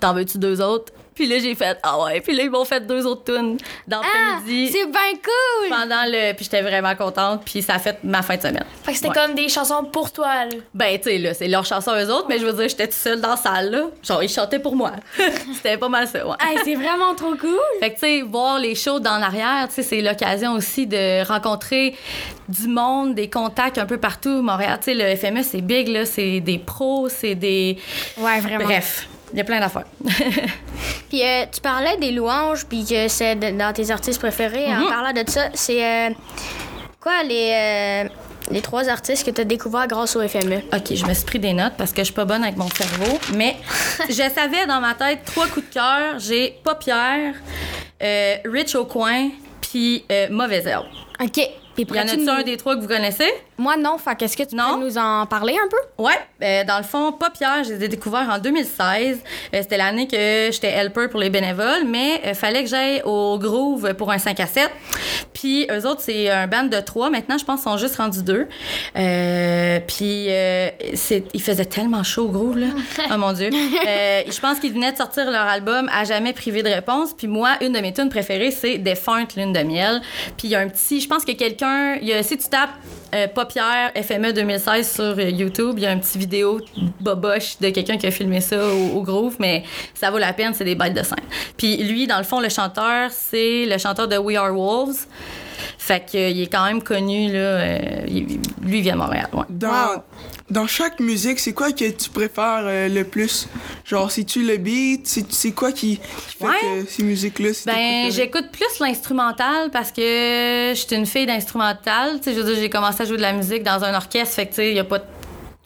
T'en 0.00 0.14
veux-tu 0.14 0.38
deux 0.38 0.60
autres? 0.62 0.92
Puis 1.18 1.26
là, 1.26 1.40
j'ai 1.40 1.56
fait 1.56 1.76
Ah 1.82 2.00
ouais. 2.04 2.20
Puis 2.20 2.36
là, 2.36 2.44
ils 2.44 2.50
m'ont 2.50 2.64
fait 2.64 2.86
deux 2.86 3.04
autres 3.04 3.24
tunes 3.24 3.56
dans 3.88 4.00
Ah, 4.00 4.34
l'après-midi. 4.36 4.68
c'est 4.70 4.86
bien 4.86 5.12
cool! 5.14 5.68
pendant 5.68 6.04
le. 6.06 6.32
Puis 6.34 6.44
j'étais 6.44 6.62
vraiment 6.62 6.94
contente. 6.94 7.42
Puis 7.44 7.60
ça 7.60 7.74
a 7.74 7.78
fait 7.80 7.98
ma 8.04 8.22
fin 8.22 8.36
de 8.36 8.42
semaine. 8.42 8.64
Fait 8.84 8.92
que 8.92 8.98
c'était 8.98 9.08
Ouais. 9.08 9.14
comme 9.16 9.34
des 9.34 9.48
chansons 9.48 9.82
pour 9.82 10.12
toi, 10.12 10.44
là. 10.44 10.52
Ben, 10.74 10.96
tu 10.98 11.10
sais, 11.10 11.18
là, 11.18 11.34
c'est 11.34 11.48
leur 11.48 11.64
chanson 11.66 11.90
eux 11.96 12.08
autres, 12.12 12.26
mais 12.28 12.38
je 12.38 12.46
veux 12.46 12.52
dire, 12.52 12.68
j'étais 12.68 12.86
toute 12.86 12.94
seule 12.94 13.20
dans 13.20 13.30
la 13.30 13.36
salle, 13.36 13.70
là. 13.72 13.86
Genre, 14.04 14.22
ils 14.22 14.28
chantaient 14.28 14.60
pour 14.60 14.76
moi. 14.76 14.92
C'était 15.54 15.76
pas 15.76 15.88
mal 15.88 16.06
ça, 16.06 16.24
ouais. 16.24 16.36
Hey, 16.40 16.58
c'est 16.62 16.76
vraiment 16.76 17.14
trop 17.16 17.34
cool! 17.34 17.58
Fait 17.80 17.90
que, 17.90 17.94
tu 17.94 18.00
sais, 18.00 18.22
voir 18.22 18.60
les 18.60 18.76
shows 18.76 19.00
dans 19.00 19.18
l'arrière, 19.18 19.66
tu 19.68 19.74
sais, 19.74 19.82
c'est 19.82 20.00
l'occasion 20.02 20.52
aussi 20.52 20.86
de 20.86 21.26
rencontrer 21.26 21.96
du 22.48 22.68
monde, 22.68 23.14
des 23.16 23.28
contacts 23.28 23.78
un 23.78 23.86
peu 23.86 23.98
partout. 23.98 24.40
Montréal, 24.42 24.78
tu 24.82 24.92
sais, 24.92 24.94
le 24.94 25.16
FME, 25.16 25.42
c'est 25.42 25.60
big, 25.62 25.88
là. 25.88 26.06
C'est 26.06 26.38
des 26.40 26.58
pros, 26.58 27.08
c'est 27.08 27.34
des. 27.34 27.76
Ouais, 28.18 28.38
vraiment. 28.40 28.64
Bref, 28.64 29.08
il 29.32 29.38
y 29.38 29.40
a 29.40 29.44
plein 29.44 29.60
d'affaires. 29.60 29.86
Puis 31.08 31.22
euh, 31.22 31.44
tu 31.52 31.60
parlais 31.60 31.96
des 31.96 32.10
louanges, 32.10 32.66
puis 32.66 32.84
que 32.84 33.08
c'est 33.08 33.34
dans 33.36 33.72
tes 33.72 33.90
artistes 33.90 34.18
préférés. 34.18 34.68
Mhm. 34.68 34.82
En 34.82 34.88
parlant 34.88 35.12
de 35.12 35.28
ça, 35.28 35.48
c'est 35.54 35.84
euh, 35.84 36.10
quoi 37.00 37.22
les, 37.22 37.50
euh, 37.52 38.08
les 38.50 38.60
trois 38.60 38.88
artistes 38.88 39.24
que 39.24 39.30
tu 39.30 39.40
as 39.40 39.44
découverts 39.44 39.86
grâce 39.86 40.16
au 40.16 40.26
FME? 40.26 40.58
OK, 40.72 40.94
je 40.94 41.06
me 41.06 41.14
suis 41.14 41.24
pris 41.24 41.38
des 41.38 41.52
notes 41.52 41.74
parce 41.78 41.92
que 41.92 41.98
je 41.98 42.04
suis 42.04 42.14
pas 42.14 42.24
bonne 42.24 42.42
avec 42.42 42.56
mon 42.56 42.68
cerveau, 42.68 43.18
mais 43.34 43.56
je 44.08 44.14
savais 44.14 44.66
dans 44.66 44.80
ma 44.80 44.94
tête 44.94 45.20
trois 45.24 45.46
coups 45.46 45.68
de 45.68 45.74
cœur. 45.74 46.18
J'ai 46.18 46.58
euh, 48.02 48.36
Rich 48.44 48.74
au 48.74 48.84
coin, 48.84 49.30
puis 49.60 50.04
Mauvaise 50.30 50.66
Herbe. 50.66 50.86
OK. 51.20 51.40
Puis 51.84 51.96
y 51.96 52.00
en 52.00 52.04
a-tu 52.04 52.18
nous- 52.18 52.28
un 52.30 52.42
des 52.42 52.56
trois 52.56 52.76
que 52.76 52.80
vous 52.80 52.88
connaissez? 52.88 53.28
Moi, 53.56 53.76
non. 53.76 53.98
Fait 53.98 54.14
qu'est-ce 54.16 54.36
que 54.36 54.42
tu 54.44 54.54
Non? 54.56 54.78
peux 54.78 54.84
nous 54.86 54.98
en 54.98 55.26
parler 55.26 55.54
un 55.54 55.68
peu? 55.68 56.02
Ouais, 56.04 56.12
euh, 56.42 56.64
dans 56.64 56.78
le 56.78 56.84
fond, 56.84 57.12
pas 57.12 57.30
Pierre, 57.30 57.64
je 57.64 57.72
les 57.74 57.84
ai 57.84 57.88
découverts 57.88 58.28
en 58.30 58.38
2016. 58.38 59.18
Euh, 59.54 59.58
C'était 59.62 59.76
l'année 59.76 60.06
que 60.06 60.50
j'étais 60.52 60.68
helper 60.70 61.08
pour 61.10 61.18
les 61.20 61.30
bénévoles, 61.30 61.84
mais 61.86 62.20
il 62.26 62.34
fallait 62.34 62.62
que 62.62 62.68
j'aille 62.70 63.02
au 63.04 63.38
Groove 63.38 63.94
pour 63.94 64.10
un 64.12 64.18
5 64.18 64.38
à 64.40 64.46
7. 64.46 64.70
Puis 65.32 65.66
eux 65.70 65.86
autres, 65.86 66.00
c'est 66.00 66.30
un 66.30 66.46
band 66.46 66.64
de 66.64 66.80
trois. 66.80 67.10
Maintenant, 67.10 67.38
je 67.38 67.44
pense 67.44 67.60
qu'ils 67.62 67.70
sont 67.70 67.76
juste 67.78 67.96
rendus 67.96 68.22
deux. 68.22 68.46
Euh, 68.96 69.80
puis 69.86 70.26
euh, 70.28 70.68
il 71.34 71.42
faisait 71.42 71.64
tellement 71.64 72.02
chaud 72.02 72.24
au 72.26 72.28
Groove, 72.28 72.58
là. 72.58 72.66
oh 73.12 73.16
mon 73.18 73.32
Dieu. 73.32 73.50
Euh, 73.86 74.22
je 74.30 74.40
pense 74.40 74.58
qu'ils 74.60 74.72
venaient 74.72 74.92
de 74.92 74.96
sortir 74.96 75.30
leur 75.30 75.46
album 75.46 75.88
À 75.92 76.04
jamais 76.04 76.32
privé 76.32 76.62
de 76.62 76.68
réponse. 76.68 77.14
Puis 77.16 77.26
moi, 77.26 77.56
une 77.60 77.72
de 77.72 77.80
mes 77.80 77.92
tunes 77.92 78.08
préférées, 78.08 78.50
c'est 78.50 78.78
Défunte 78.78 79.36
Lune 79.36 79.52
de 79.52 79.60
miel. 79.60 80.00
Puis 80.36 80.48
il 80.48 80.50
y 80.50 80.54
a 80.54 80.60
un 80.60 80.68
petit, 80.68 81.00
je 81.00 81.08
pense 81.08 81.24
que 81.24 81.32
quelqu'un, 81.32 81.67
il 82.00 82.08
y 82.08 82.12
a, 82.12 82.22
si 82.22 82.36
tu 82.38 82.48
tapes 82.48 82.70
euh, 83.14 83.26
Paupière 83.28 83.90
FME 83.94 84.32
2016 84.32 84.92
sur 84.94 85.02
euh, 85.04 85.30
YouTube, 85.30 85.74
il 85.78 85.82
y 85.82 85.86
a 85.86 85.90
un 85.90 85.98
petit 85.98 86.18
vidéo 86.18 86.60
boboche 87.00 87.58
de 87.60 87.70
quelqu'un 87.70 87.96
qui 87.96 88.06
a 88.06 88.10
filmé 88.10 88.40
ça 88.40 88.58
au, 88.68 88.98
au 88.98 89.02
Groove, 89.02 89.36
mais 89.38 89.64
ça 89.94 90.10
vaut 90.10 90.18
la 90.18 90.32
peine, 90.32 90.52
c'est 90.54 90.64
des 90.64 90.74
bêtes 90.74 90.94
de 90.94 91.02
scène. 91.02 91.16
Puis 91.56 91.76
lui, 91.84 92.06
dans 92.06 92.18
le 92.18 92.24
fond, 92.24 92.40
le 92.40 92.48
chanteur, 92.48 93.10
c'est 93.10 93.64
le 93.66 93.78
chanteur 93.78 94.08
de 94.08 94.16
We 94.18 94.36
Are 94.36 94.52
Wolves. 94.54 95.06
Fait 95.78 96.04
qu'il 96.04 96.40
est 96.42 96.46
quand 96.52 96.64
même 96.66 96.82
connu, 96.82 97.32
là. 97.32 97.38
euh, 97.38 97.78
il- 98.06 98.26
lui, 98.62 98.78
il 98.78 98.82
vient 98.82 98.94
de 98.94 98.98
Montréal, 98.98 99.28
ouais. 99.32 99.44
Dans, 99.48 99.68
Wow. 99.68 100.02
Dans 100.50 100.66
chaque 100.66 101.00
musique, 101.00 101.38
c'est 101.38 101.52
quoi 101.52 101.72
que 101.72 101.90
tu 101.90 102.08
préfères 102.10 102.62
euh, 102.64 102.88
le 102.88 103.04
plus? 103.04 103.48
Genre, 103.84 104.10
c'est-tu 104.10 104.42
le 104.46 104.56
beat? 104.56 105.06
C'est 105.30 105.52
quoi 105.52 105.72
qui, 105.72 105.98
qui 105.98 106.36
fait 106.38 106.44
Ouais. 106.46 106.54
que 106.84 106.90
ces 106.90 107.02
musiques-là, 107.02 107.50
Ben, 107.66 108.10
j'écoute 108.10 108.50
plus 108.50 108.78
l'instrumental 108.80 109.70
parce 109.70 109.90
que 109.92 110.00
je 110.00 110.84
suis 110.86 110.96
une 110.96 111.06
fille 111.06 111.26
d'instrumental. 111.26 112.18
Tu 112.20 112.24
sais, 112.24 112.34
je 112.34 112.40
veux 112.40 112.52
dire, 112.52 112.62
j'ai 112.62 112.70
commencé 112.70 113.02
à 113.02 113.06
jouer 113.06 113.16
de 113.16 113.22
la 113.22 113.32
musique 113.32 113.62
dans 113.62 113.82
un 113.84 113.94
orchestre, 113.94 114.34
fait 114.34 114.44
que, 114.46 114.50
tu 114.50 114.56
sais, 114.56 114.68
il 114.70 114.74
n'y 114.74 114.80
a 114.80 114.84
pas 114.84 114.98
de 114.98 115.04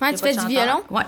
Ouais, 0.01 0.12
tu 0.15 0.19
fais 0.19 0.35
du 0.35 0.47
violon? 0.49 0.83
Ouais. 0.91 1.05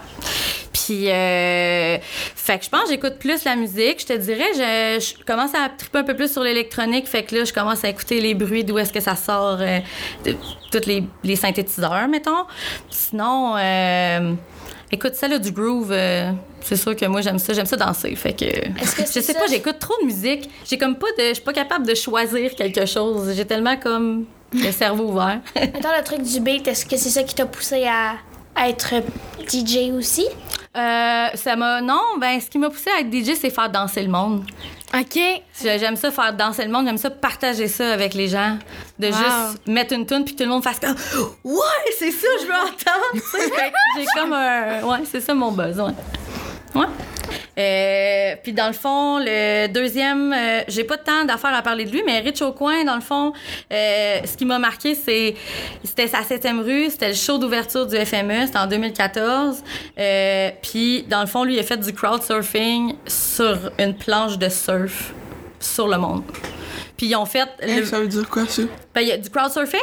Puis, 0.75 1.09
euh, 1.09 1.99
fait 2.02 2.59
que 2.59 2.64
je 2.64 2.69
pense 2.69 2.83
que 2.83 2.88
j'écoute 2.90 3.14
plus 3.21 3.45
la 3.45 3.54
musique. 3.54 4.00
Je 4.00 4.07
te 4.07 4.12
dirais, 4.12 4.49
je, 4.54 5.00
je 5.00 5.25
commence 5.25 5.54
à 5.54 5.69
triper 5.69 5.99
un 5.99 6.02
peu 6.02 6.16
plus 6.16 6.31
sur 6.31 6.43
l'électronique. 6.43 7.07
Fait 7.07 7.23
que 7.23 7.37
là, 7.37 7.45
je 7.45 7.52
commence 7.52 7.85
à 7.85 7.88
écouter 7.88 8.21
les 8.21 8.35
bruits, 8.35 8.64
d'où 8.64 8.76
est-ce 8.78 8.93
que 8.93 9.00
ça 9.00 9.14
sort, 9.14 9.59
euh, 9.61 9.78
de 10.25 10.35
tous 10.73 10.87
les, 10.87 11.04
les 11.23 11.37
synthétiseurs, 11.37 12.09
mettons. 12.09 12.45
Sinon, 12.90 13.54
euh, 13.57 14.33
écoute, 14.90 15.14
ça, 15.14 15.28
là, 15.28 15.38
du 15.38 15.52
groove, 15.52 15.93
euh, 15.93 16.33
c'est 16.61 16.76
sûr 16.76 16.97
que 16.97 17.07
moi, 17.07 17.21
j'aime 17.21 17.38
ça. 17.38 17.52
J'aime 17.52 17.66
ça 17.66 17.76
danser. 17.76 18.14
Fait 18.16 18.33
que, 18.33 18.45
je 18.45 19.04
sais 19.04 19.23
ça? 19.23 19.35
pas, 19.35 19.47
j'écoute 19.49 19.78
trop 19.78 19.95
de 20.02 20.07
musique. 20.07 20.50
J'ai 20.69 20.76
comme 20.76 20.97
pas 20.97 21.07
de, 21.16 21.28
je 21.28 21.35
suis 21.35 21.43
pas 21.45 21.52
capable 21.52 21.87
de 21.87 21.95
choisir 21.95 22.52
quelque 22.57 22.85
chose. 22.85 23.33
J'ai 23.37 23.45
tellement 23.45 23.76
comme 23.76 24.25
le 24.52 24.73
cerveau 24.73 25.04
ouvert. 25.04 25.38
Mettons 25.54 25.88
le 25.97 26.02
truc 26.02 26.23
du 26.23 26.40
beat, 26.40 26.66
est-ce 26.66 26.85
que 26.85 26.97
c'est 26.97 27.11
ça 27.11 27.23
qui 27.23 27.37
t'a 27.37 27.47
poussé 27.47 27.85
à, 27.87 28.14
à 28.57 28.69
être 28.69 28.95
DJ 29.49 29.93
aussi? 29.97 30.26
Euh, 30.76 31.28
ça 31.35 31.57
m'a. 31.57 31.81
Non, 31.81 32.00
ben, 32.19 32.40
ce 32.40 32.50
qui 32.50 32.59
m'a 32.59 32.69
poussé 32.71 32.90
à 32.90 33.00
être 33.00 33.12
DJ, 33.12 33.35
c'est 33.40 33.50
faire 33.50 33.71
danser 33.71 34.02
le 34.02 34.09
monde. 34.11 34.45
OK. 34.93 35.14
J'ai- 35.62 35.78
J'aime 35.78 35.97
ça 35.97 36.11
faire 36.11 36.33
danser 36.33 36.64
le 36.64 36.71
monde, 36.71 36.87
j'aime 36.87 36.99
ça 36.99 37.11
partager 37.11 37.66
ça 37.69 37.93
avec 37.93 38.14
les 38.14 38.28
gens, 38.28 38.59
de 38.99 39.09
Wow. 39.09 39.12
juste 39.14 39.66
mettre 39.66 39.93
une 39.95 40.07
tune 40.07 40.25
puis 40.25 40.35
que 40.35 40.38
tout 40.38 40.45
le 40.45 40.50
monde 40.50 40.62
fasse 40.64 40.78
comme 40.81 40.95
ouais, 41.45 41.93
c'est 41.99 42.11
ça 42.12 42.26
je 42.40 42.47
veux 42.47 42.52
entendre. 42.52 43.62
J'ai 43.99 44.04
comme 44.14 44.33
un 44.33 44.83
ouais, 44.85 45.04
c'est 45.11 45.21
ça 45.21 45.35
mon 45.35 45.50
buzz, 45.52 45.81
ouais. 45.81 46.85
Euh, 47.58 48.34
puis 48.42 48.52
dans 48.52 48.66
le 48.66 48.73
fond, 48.73 49.18
le 49.20 49.68
deuxième, 49.68 50.32
euh, 50.32 50.62
j'ai 50.68 50.84
pas 50.84 50.96
de 50.96 51.02
temps 51.02 51.25
d'affaires 51.25 51.54
à 51.54 51.62
parler 51.62 51.84
de 51.84 51.90
lui, 51.90 52.02
mais 52.04 52.18
Rich 52.20 52.42
au 52.42 52.52
coin, 52.52 52.84
dans 52.84 52.96
le 52.96 53.00
fond, 53.00 53.32
euh, 53.73 54.20
ce 54.25 54.37
qui 54.37 54.44
m'a 54.44 54.58
marqué, 54.58 54.94
c'est 54.94 55.34
c'était 55.84 56.08
sa 56.08 56.23
septième 56.23 56.61
rue, 56.61 56.90
c'était 56.90 57.08
le 57.08 57.14
show 57.14 57.38
d'ouverture 57.38 57.87
du 57.87 57.96
FME, 57.96 58.46
c'était 58.46 58.58
en 58.58 58.66
2014. 58.66 59.62
Euh, 59.99 60.50
puis 60.62 61.02
dans 61.08 61.20
le 61.20 61.26
fond, 61.26 61.44
lui, 61.44 61.54
il 61.54 61.58
a 61.61 61.62
fait 61.62 61.76
du 61.76 61.92
crowdsurfing 61.92 62.94
sur 63.06 63.70
une 63.78 63.94
planche 63.94 64.38
de 64.38 64.49
surf 64.49 65.12
sur 65.61 65.87
le 65.88 65.96
monde. 65.99 66.23
Puis 66.96 67.06
ils 67.06 67.16
ont 67.16 67.26
fait 67.26 67.49
le- 67.62 67.84
Ça 67.84 68.00
veut 68.00 68.08
dire 68.08 68.28
quoi, 68.28 68.46
ça? 68.46 68.62
ben, 68.94 69.00
il 69.00 69.08
y 69.08 69.12
a 69.12 69.16
du 69.16 69.30
crowdsurfing, 69.30 69.80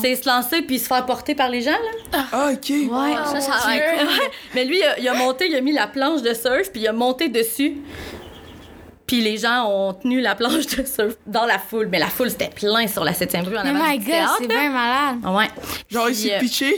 c'est 0.00 0.16
se 0.16 0.28
lancer 0.28 0.62
puis 0.62 0.78
se 0.78 0.86
faire 0.86 1.04
porter 1.06 1.34
par 1.34 1.48
les 1.48 1.62
gens 1.62 1.70
là. 1.70 2.24
Ah, 2.32 2.50
OK. 2.52 2.70
Ouais, 2.70 3.14
Ça, 3.24 3.40
ça 3.40 3.52
a 3.54 3.74
l'air 3.74 3.98
cool. 3.98 4.08
Ouais. 4.08 4.30
Mais 4.54 4.64
lui, 4.64 4.78
il 4.78 4.82
a, 4.82 4.98
il 4.98 5.08
a 5.08 5.14
monté, 5.14 5.48
il 5.48 5.54
a 5.54 5.60
mis 5.60 5.72
la 5.72 5.86
planche 5.86 6.22
de 6.22 6.34
surf, 6.34 6.70
puis 6.72 6.82
il 6.82 6.88
a 6.88 6.92
monté 6.92 7.28
dessus. 7.28 7.76
Puis 9.06 9.20
les 9.20 9.36
gens 9.36 9.66
ont 9.68 9.92
tenu 9.94 10.20
la 10.20 10.34
planche 10.34 10.66
de 10.66 10.84
surf 10.84 11.14
dans 11.26 11.46
la 11.46 11.58
foule. 11.60 11.86
Mais 11.90 11.98
la 11.98 12.08
foule, 12.08 12.30
c'était 12.30 12.50
plein 12.50 12.88
sur 12.88 13.04
la 13.04 13.12
7e 13.12 13.44
rue 13.44 13.56
en 13.56 13.62
Oh 13.64 13.68
avant 13.68 13.88
my 13.88 13.98
du 13.98 14.06
god, 14.06 14.28
c'est 14.40 14.48
bien 14.48 14.70
malade. 14.70 15.18
Ouais. 15.24 15.48
Genre, 15.88 16.08
il 16.08 16.14
s'est 16.16 16.34
euh, 16.34 16.40
pitché? 16.40 16.74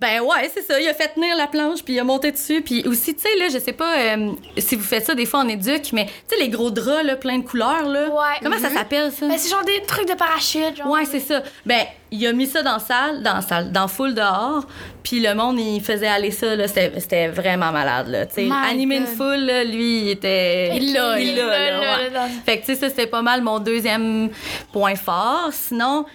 Ben 0.00 0.20
ouais, 0.20 0.48
c'est 0.54 0.62
ça. 0.62 0.80
Il 0.80 0.86
a 0.86 0.94
fait 0.94 1.08
tenir 1.08 1.34
la 1.36 1.48
planche, 1.48 1.82
puis 1.82 1.94
il 1.94 1.98
a 1.98 2.04
monté 2.04 2.30
dessus. 2.30 2.62
Puis 2.62 2.86
aussi, 2.86 3.16
tu 3.16 3.22
sais, 3.22 3.36
là, 3.36 3.46
je 3.52 3.58
sais 3.58 3.72
pas 3.72 3.98
euh, 3.98 4.30
si 4.56 4.76
vous 4.76 4.84
faites 4.84 5.04
ça 5.04 5.14
des 5.16 5.26
fois 5.26 5.40
en 5.40 5.48
éduc, 5.48 5.92
mais 5.92 6.06
tu 6.06 6.36
sais, 6.36 6.40
les 6.40 6.50
gros 6.50 6.70
draps, 6.70 7.04
là, 7.04 7.16
plein 7.16 7.38
de 7.38 7.44
couleurs, 7.44 7.88
là. 7.88 8.08
Ouais. 8.08 8.38
Comment 8.40 8.58
ça 8.58 8.70
s'appelle, 8.70 9.10
ça? 9.10 9.26
Mais 9.26 9.38
c'est 9.38 9.50
genre 9.50 9.64
des 9.64 9.82
trucs 9.88 10.08
de 10.08 10.14
parachute, 10.14 10.76
genre. 10.76 10.88
Ouais, 10.88 11.04
c'est 11.04 11.18
ça. 11.18 11.42
Ben, 11.66 11.80
il 12.12 12.24
a 12.28 12.32
mis 12.32 12.46
ça 12.46 12.62
dans 12.62 12.74
la 12.74 12.78
salle, 12.78 13.22
dans 13.24 13.34
la 13.34 13.40
salle, 13.40 13.72
dans 13.72 13.88
foule 13.88 14.14
dehors, 14.14 14.64
puis 15.02 15.18
le 15.18 15.34
monde, 15.34 15.58
il 15.58 15.80
faisait 15.80 16.06
aller 16.06 16.30
ça, 16.30 16.54
là. 16.54 16.68
C'était 16.68 17.26
vraiment 17.26 17.72
malade, 17.72 18.06
là. 18.06 18.26
Tu 18.26 18.34
sais, 18.34 18.48
animer 18.70 18.98
une 18.98 19.06
foule, 19.06 19.46
là, 19.46 19.64
lui, 19.64 20.02
il 20.02 20.10
était. 20.10 20.76
Il 20.76 20.92
l'a, 20.92 21.18
il 21.18 21.34
l'a, 21.34 22.28
Fait 22.46 22.60
que, 22.60 22.66
tu 22.66 22.74
sais, 22.74 22.76
ça, 22.76 22.88
c'était 22.88 23.08
pas 23.08 23.22
mal 23.22 23.42
mon 23.42 23.58
deuxième 23.58 24.30
point 24.72 24.94
fort. 24.94 25.48
Sinon, 25.50 26.06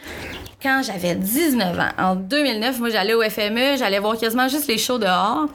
quand 0.64 0.82
j'avais 0.82 1.14
19 1.16 1.78
ans, 1.78 1.90
en 1.98 2.16
2009, 2.16 2.80
moi, 2.80 2.90
j'allais 2.90 3.14
au 3.14 3.22
FME, 3.22 3.78
j'allais 3.78 4.00
voir 4.00 4.18
quasiment 4.18 4.48
juste 4.48 4.68
les 4.68 4.78
shows 4.78 4.98
dehors. 4.98 5.48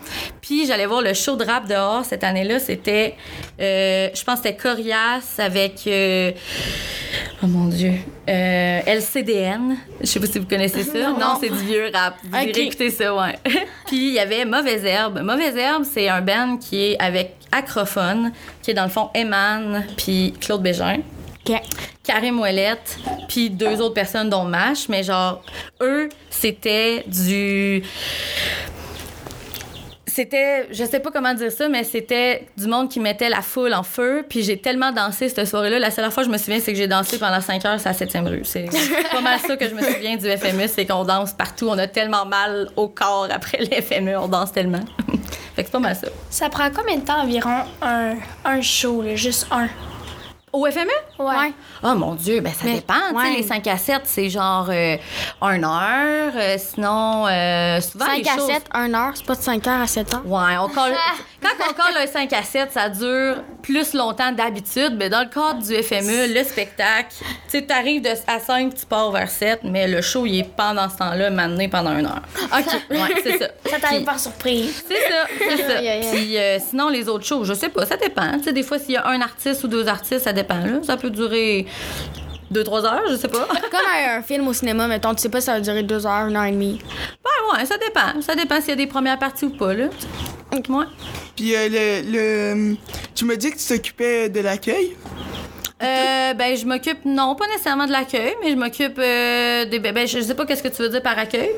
Puis, 0.43 0.67
j'allais 0.67 0.85
voir 0.85 1.01
le 1.01 1.15
show 1.15 1.35
de 1.35 1.45
rap 1.45 1.67
dehors 1.67 2.05
cette 2.05 2.23
année-là. 2.23 2.59
C'était, 2.59 3.15
euh, 3.61 4.09
je 4.15 4.23
pense 4.23 4.37
c'était 4.41 4.55
Corias 4.57 5.37
avec, 5.39 5.87
euh, 5.87 6.33
oh 7.43 7.47
mon 7.47 7.65
Dieu, 7.69 7.93
euh, 8.29 8.81
LCDN. 8.87 9.77
Je 10.03 10.07
sais 10.07 10.21
pas 10.21 10.27
si 10.27 10.39
vous 10.39 10.47
connaissez 10.47 10.83
ça. 10.85 11.11
Non, 11.13 11.39
c'est 11.41 11.49
du 11.49 11.65
vieux 11.65 11.91
rap. 11.93 12.15
Vous 12.23 12.37
Ok. 12.39 12.47
irez 12.49 12.63
écouter 12.65 12.91
ça, 12.91 13.15
ouais. 13.15 13.39
Puis, 13.87 14.09
il 14.09 14.13
y 14.15 14.19
avait 14.21 14.45
Mauvaise 14.45 14.85
Herbe. 14.85 15.21
Mauvaise 15.23 15.57
Herbe, 15.57 15.85
c'est 15.91 16.09
un 16.11 16.21
band 16.21 16.59
qui 16.59 16.85
est 16.93 17.01
avec 17.03 17.35
Acrophone, 17.51 18.31
qui 18.63 18.73
est 18.73 18.75
dans 18.75 18.85
le 18.85 18.91
fond 18.91 19.09
Eman, 19.15 19.85
puis 19.97 20.35
Claude 20.39 20.61
Bégin. 20.63 20.99
OK. 21.49 21.61
Karim 22.03 22.41
Ouellette, 22.41 22.99
puis 23.29 23.51
deux 23.51 23.81
autres 23.81 23.95
personnes 23.95 24.31
dont 24.31 24.45
Mash, 24.45 24.89
mais 24.89 25.03
genre, 25.03 25.43
eux, 25.81 26.09
c'était 26.31 27.05
du. 27.07 27.83
C'était, 30.07 30.67
je 30.73 30.85
sais 30.85 30.99
pas 30.99 31.11
comment 31.13 31.35
dire 31.35 31.53
ça, 31.53 31.69
mais 31.69 31.85
c'était 31.85 32.49
du 32.57 32.67
monde 32.67 32.89
qui 32.89 32.99
mettait 32.99 33.29
la 33.29 33.43
foule 33.43 33.73
en 33.73 33.85
feu. 33.85 34.25
Puis 34.29 34.43
j'ai 34.43 34.59
tellement 34.59 34.91
dansé 34.91 35.29
cette 35.29 35.47
soirée-là. 35.47 35.79
La 35.79 35.93
seule 35.93 36.11
fois 36.11 36.25
que 36.25 36.29
je 36.29 36.33
me 36.33 36.39
souviens, 36.39 36.59
c'est 36.59 36.73
que 36.73 36.79
j'ai 36.79 36.89
dansé 36.89 37.19
pendant 37.19 37.41
5 37.41 37.65
heures 37.67 37.79
sur 37.79 37.91
la 37.91 37.97
7e 37.97 38.27
rue. 38.27 38.41
C'est 38.45 38.69
pas 39.13 39.21
mal 39.21 39.39
ça 39.39 39.57
que 39.57 39.69
je 39.69 39.75
me 39.75 39.83
souviens 39.83 40.17
du 40.17 40.27
FME, 40.29 40.67
c'est 40.67 40.87
qu'on 40.87 41.05
danse 41.05 41.35
partout. 41.35 41.69
On 41.69 41.79
a 41.79 41.87
tellement 41.87 42.27
mal 42.27 42.69
au 42.75 42.89
corps 42.89 43.29
après 43.31 43.59
le 43.59 43.81
FME, 43.81 44.19
on 44.19 44.27
danse 44.27 44.51
tellement. 44.51 44.81
fait 45.55 45.63
que 45.63 45.69
c'est 45.69 45.71
pas 45.71 45.79
mal 45.79 45.95
ça. 45.95 46.09
Ça 46.31 46.49
prend 46.49 46.69
combien 46.75 46.97
de 46.97 47.05
temps 47.05 47.21
environ 47.21 47.65
un, 47.81 48.15
un 48.45 48.61
show, 48.61 49.03
là, 49.03 49.15
juste 49.15 49.47
un? 49.53 49.69
Au 50.53 50.67
FME? 50.67 51.08
Ouais. 51.19 51.53
Oh 51.83 51.95
mon 51.95 52.15
Dieu, 52.15 52.41
ben 52.41 52.53
ça 52.53 52.65
Mais- 52.65 52.75
dépend. 52.75 52.95
Ouais. 53.15 53.31
Les 53.37 53.43
5 53.43 53.67
à 53.67 53.77
7, 53.77 54.03
c'est 54.05 54.29
genre 54.31 54.67
euh, 54.71 54.97
1 55.41 55.63
heure. 55.65 56.33
euh, 56.37 56.57
sinon, 56.59 57.27
euh, 57.27 57.81
souvent 57.81 58.07
5 58.07 58.19
les 58.23 58.29
à 58.29 58.35
choses- 58.37 58.47
7, 58.47 58.63
1 58.73 58.95
heure, 58.95 59.13
c'est 59.15 59.27
pas 59.27 59.35
de 59.35 59.43
5 59.43 59.67
heures 59.67 59.81
à 59.83 59.87
7 59.87 60.15
heures? 60.15 60.23
Ouais, 60.27 60.57
on 60.61 60.69
colle- 60.69 60.95
quand 61.43 61.49
on 61.69 61.73
colle 61.73 62.03
un 62.03 62.07
5 62.07 62.33
à 62.33 62.43
7, 62.43 62.73
ça 62.73 62.89
dure 62.89 63.37
plus 63.63 63.95
longtemps 63.95 64.33
d'habitude. 64.33 64.95
Mais 64.99 65.09
dans 65.09 65.21
le 65.21 65.27
cadre 65.29 65.61
du 65.61 65.75
FME, 65.83 66.33
le 66.35 66.45
spectacle, 66.45 67.09
tu 67.11 67.25
sais, 67.49 67.63
t'arrives 67.63 68.03
de- 68.03 68.09
à 68.27 68.39
5, 68.39 68.75
tu 68.75 68.87
pars 68.87 69.11
vers 69.11 69.31
7, 69.31 69.61
mais 69.65 69.89
le 69.89 70.01
show, 70.03 70.25
il 70.27 70.41
est 70.41 70.49
pendant 70.57 70.89
ce 70.89 70.97
temps-là, 70.99 71.31
maintenu 71.31 71.69
pendant 71.69 71.97
une 71.99 72.07
heure. 72.07 72.23
OK. 72.45 72.67
Ouais, 72.91 73.15
c'est 73.23 73.39
ça. 73.39 73.47
Ça 73.71 73.79
t'arrive 73.81 74.05
par 74.05 74.19
surprise. 74.19 74.85
c'est 74.89 74.95
ça, 74.95 75.27
c'est 75.39 75.57
ça. 75.69 75.79
Aïe, 75.79 75.89
aïe. 75.89 76.07
Puis 76.13 76.37
euh, 76.39 76.59
sinon, 76.61 76.89
les 76.89 77.09
autres 77.09 77.25
shows, 77.25 77.45
je 77.45 77.55
sais 77.55 77.69
pas, 77.69 77.85
ça 77.87 77.97
dépend. 77.97 78.33
Tu 78.39 78.45
sais, 78.45 78.53
des 78.53 78.63
fois, 78.63 78.79
s'il 78.79 78.93
y 78.93 78.97
a 78.97 79.07
un 79.07 79.21
artiste 79.21 79.65
ou 79.65 79.69
deux 79.69 79.89
artistes, 79.89 80.25
ça 80.25 80.33
dépend. 80.33 80.59
Là. 80.59 80.81
Ça 80.85 80.97
peut 80.97 81.08
durer 81.11 81.67
deux, 82.51 82.65
trois 82.65 82.85
heures, 82.85 83.03
je 83.11 83.17
sais 83.17 83.29
pas. 83.29 83.47
Comme 83.71 83.81
un, 83.95 84.19
un 84.19 84.23
film 84.23 84.49
au 84.49 84.53
cinéma, 84.53 84.87
mettons, 84.89 85.15
tu 85.15 85.21
sais 85.23 85.29
pas 85.29 85.41
si 85.41 85.47
ça 85.47 85.55
va 85.55 85.61
durer 85.61 85.83
2 85.83 86.07
heures, 86.07 86.13
1 86.13 86.35
heure 86.35 86.45
et 86.45 86.53
demie. 86.53 86.79
Ben 87.23 87.59
ouais, 87.59 87.67
ça 87.67 87.77
dépend. 87.79 88.21
Ça 88.23 88.35
dépend 88.35 88.61
s'il 88.61 88.71
y 88.71 88.73
a 88.73 88.77
des 88.77 88.87
premières 88.87 89.19
parties 89.19 89.45
ou 89.47 89.51
pas, 89.51 89.75
là. 89.75 89.87
Ouais. 90.53 90.85
Puis 91.37 91.55
euh, 91.55 91.69
le, 91.71 92.11
le- 92.71 92.77
Tu 93.15 93.25
me 93.27 93.37
dis 93.37 93.51
que 93.51 93.59
tu 93.59 93.67
t'occupais 93.67 94.29
de 94.31 94.41
l'accueil? 94.41 94.97
Euh, 95.83 96.35
ben, 96.35 96.57
je 96.57 96.65
m'occupe, 96.65 97.05
non, 97.05 97.35
pas 97.37 97.47
nécessairement 97.49 97.87
de 97.87 97.93
l'accueil, 97.93 98.35
mais 98.43 98.51
je 98.51 98.57
m'occupe 98.57 98.99
euh, 98.99 99.65
des. 99.67 99.79
Ben, 99.79 100.09
je 100.09 100.21
sais 100.21 100.35
pas 100.35 100.45
qu'est-ce 100.47 100.63
que 100.63 100.69
tu 100.69 100.83
veux 100.83 100.89
dire 100.89 101.03
par 101.03 101.17
accueil. 101.19 101.51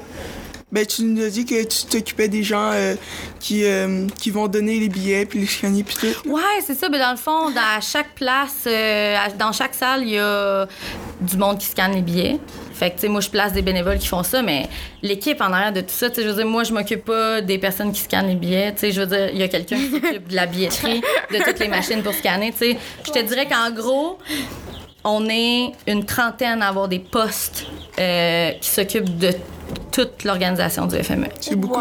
Ben, 0.73 0.87
tu 0.87 1.03
nous 1.03 1.23
as 1.25 1.31
dit 1.31 1.45
que 1.45 1.65
tu 1.65 1.87
t'occupais 1.87 2.29
des 2.29 2.45
gens 2.45 2.71
euh, 2.73 2.95
qui, 3.41 3.65
euh, 3.65 4.07
qui 4.19 4.31
vont 4.31 4.47
donner 4.47 4.79
les 4.79 4.89
billets 4.89 5.27
puis 5.27 5.41
les 5.41 5.47
scanner 5.47 5.83
puis 5.83 5.97
tout. 5.97 6.29
Ouais, 6.29 6.43
c'est 6.65 6.77
ça. 6.77 6.89
Ben, 6.89 7.01
dans 7.01 7.11
le 7.11 7.17
fond, 7.17 7.53
à 7.57 7.81
chaque 7.81 8.15
place, 8.15 8.65
euh, 8.67 9.17
dans 9.37 9.51
chaque 9.51 9.75
salle, 9.75 10.05
il 10.05 10.11
y 10.11 10.19
a 10.19 10.69
du 11.21 11.37
monde 11.37 11.59
qui 11.59 11.67
scanne 11.67 11.93
les 11.93 12.03
billets. 12.03 12.39
Fait 12.73 12.91
que, 12.91 12.95
tu 12.95 13.01
sais, 13.03 13.09
moi, 13.09 13.21
je 13.21 13.29
place 13.29 13.53
des 13.53 13.63
bénévoles 13.63 13.99
qui 13.99 14.07
font 14.07 14.23
ça, 14.23 14.43
mais 14.43 14.69
l'équipe 15.03 15.41
en 15.41 15.53
arrière 15.53 15.73
de 15.73 15.81
tout 15.81 15.89
ça, 15.89 16.09
tu 16.09 16.17
sais, 16.17 16.23
je 16.23 16.29
veux 16.29 16.37
dire, 16.37 16.47
moi, 16.47 16.63
je 16.63 16.73
m'occupe 16.73 17.05
pas 17.05 17.41
des 17.41 17.59
personnes 17.59 17.93
qui 17.93 18.01
scannent 18.03 18.29
les 18.29 18.37
billets. 18.37 18.75
Je 18.81 19.01
veux 19.01 19.07
dire, 19.07 19.29
il 19.33 19.39
y 19.39 19.43
a 19.43 19.49
quelqu'un 19.49 19.77
qui 19.77 19.91
s'occupe 19.91 20.29
de 20.29 20.37
la 20.37 20.47
billetterie, 20.47 21.03
de 21.33 21.45
toutes 21.45 21.59
les 21.59 21.69
machines 21.69 22.03
pour 22.03 22.15
scanner. 22.15 22.55
Je 22.61 23.11
te 23.11 23.23
dirais 23.23 23.47
qu'en 23.49 23.71
gros, 23.73 24.19
on 25.05 25.29
est 25.29 25.73
une 25.87 26.05
trentaine 26.05 26.63
à 26.63 26.69
avoir 26.69 26.87
des 26.87 27.01
postes 27.01 27.67
euh, 28.01 28.51
qui 28.53 28.71
s'occupent 28.71 29.19
de 29.19 29.33
toute 29.91 30.25
l'organisation 30.25 30.87
du 30.87 30.97
FME. 31.03 31.27
C'est 31.41 31.57
beaucoup. 31.57 31.81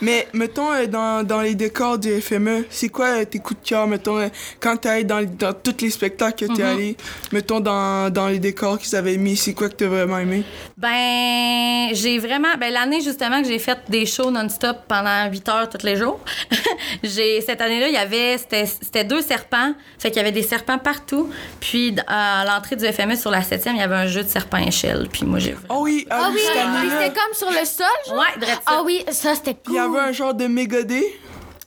Mais 0.00 0.28
mettons, 0.32 0.72
euh, 0.72 0.86
dans, 0.86 1.26
dans 1.26 1.40
les 1.40 1.54
décors 1.54 1.98
du 1.98 2.20
FME, 2.20 2.66
c'est 2.70 2.88
quoi 2.88 3.20
euh, 3.20 3.24
tes 3.24 3.38
coups 3.38 3.60
de 3.62 3.68
cœur, 3.68 3.86
mettons, 3.86 4.18
euh, 4.18 4.28
quand 4.60 4.76
t'es 4.76 4.88
allé 4.88 5.04
dans, 5.04 5.24
dans 5.24 5.52
tous 5.52 5.82
les 5.82 5.90
spectacles 5.90 6.46
que 6.46 6.54
t'es 6.54 6.62
allé, 6.62 6.96
mettons, 7.32 7.60
dans, 7.60 8.10
dans 8.12 8.28
les 8.28 8.38
décors 8.38 8.78
qu'ils 8.78 8.94
avaient 8.96 9.16
mis, 9.16 9.36
c'est 9.36 9.54
quoi 9.54 9.68
que 9.68 9.74
t'as 9.74 9.86
vraiment 9.86 10.18
aimé? 10.18 10.44
Ben, 10.76 11.88
j'ai 11.94 12.18
vraiment. 12.18 12.56
Ben, 12.58 12.72
l'année, 12.72 13.00
justement, 13.00 13.42
que 13.42 13.48
j'ai 13.48 13.58
fait 13.58 13.78
des 13.88 14.06
shows 14.06 14.30
non-stop 14.30 14.78
pendant 14.88 15.30
8 15.30 15.48
heures 15.48 15.68
tous 15.68 15.84
les 15.84 15.96
jours, 15.96 16.20
j'ai, 17.02 17.40
cette 17.40 17.60
année-là, 17.60 17.88
il 17.88 17.94
y 17.94 17.98
avait. 17.98 18.38
C'était, 18.38 19.04
deux 19.04 19.22
serpents. 19.22 19.74
Fait 19.98 20.10
qu'il 20.10 20.18
y 20.18 20.20
avait 20.20 20.32
des 20.32 20.42
serpents 20.42 20.78
partout. 20.78 21.30
Puis, 21.60 21.94
à 22.06 22.44
l'entrée 22.46 22.76
du 22.76 22.86
FME 22.86 23.16
sur 23.16 23.30
la 23.30 23.40
7e, 23.40 23.72
il 23.72 23.78
y 23.78 23.80
avait 23.80 23.94
un 23.94 24.06
jeu 24.06 24.22
de 24.22 24.28
serpent 24.28 24.58
échelle. 24.58 25.08
Puis, 25.10 25.24
moi, 25.24 25.38
j'ai. 25.38 25.55
Oh 25.68 25.78
oui, 25.80 26.06
ah, 26.10 26.22
Ah 26.24 26.30
oui, 26.32 26.40
puis 26.50 26.58
année-là, 26.58 27.00
c'était 27.00 27.20
comme 27.20 27.34
sur 27.34 27.50
le 27.50 27.64
sol, 27.64 27.86
genre? 28.08 28.16
Ouais, 28.18 28.40
drette 28.40 28.54
ça. 28.56 28.60
Ah 28.66 28.82
oui, 28.84 29.04
ça 29.10 29.34
c'était 29.34 29.56
il 29.68 29.72
y 29.72 29.76
cool. 29.76 29.96
avait 29.96 30.08
un 30.08 30.12
genre 30.12 30.34
de 30.34 30.46
mégodé. 30.46 31.02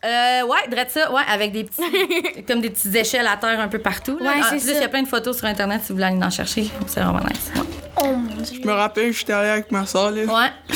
Euh, 0.05 0.43
ouais, 0.43 0.67
drette 0.69 0.91
ça, 0.91 1.11
ouais, 1.11 1.21
avec 1.29 1.51
des 1.51 1.65
petits. 1.65 2.43
comme 2.47 2.61
des 2.61 2.69
petites 2.69 2.95
échelles 2.95 3.27
à 3.27 3.35
terre 3.37 3.59
un 3.59 3.67
peu 3.67 3.79
partout. 3.79 4.17
Là. 4.19 4.31
Ouais, 4.31 4.39
En 4.39 4.43
c'est 4.43 4.57
plus, 4.57 4.67
ça. 4.67 4.73
il 4.75 4.81
y 4.81 4.85
a 4.85 4.89
plein 4.89 5.03
de 5.03 5.07
photos 5.07 5.37
sur 5.37 5.45
Internet 5.47 5.81
si 5.83 5.89
vous 5.89 5.95
voulez 5.95 6.05
aller 6.07 6.23
en 6.23 6.29
chercher. 6.29 6.69
C'est 6.87 7.01
vraiment 7.01 7.19
nice. 7.19 7.51
Ouais. 7.55 7.61
Oh 7.97 8.05
mon 8.05 8.41
dieu. 8.41 8.59
Je 8.61 8.67
me 8.67 8.73
rappelle, 8.73 9.11
j'étais 9.13 9.33
allé 9.33 9.49
avec 9.49 9.71
ma 9.71 9.85
soeur, 9.85 10.11
là. 10.11 10.21
Ouais. 10.23 10.51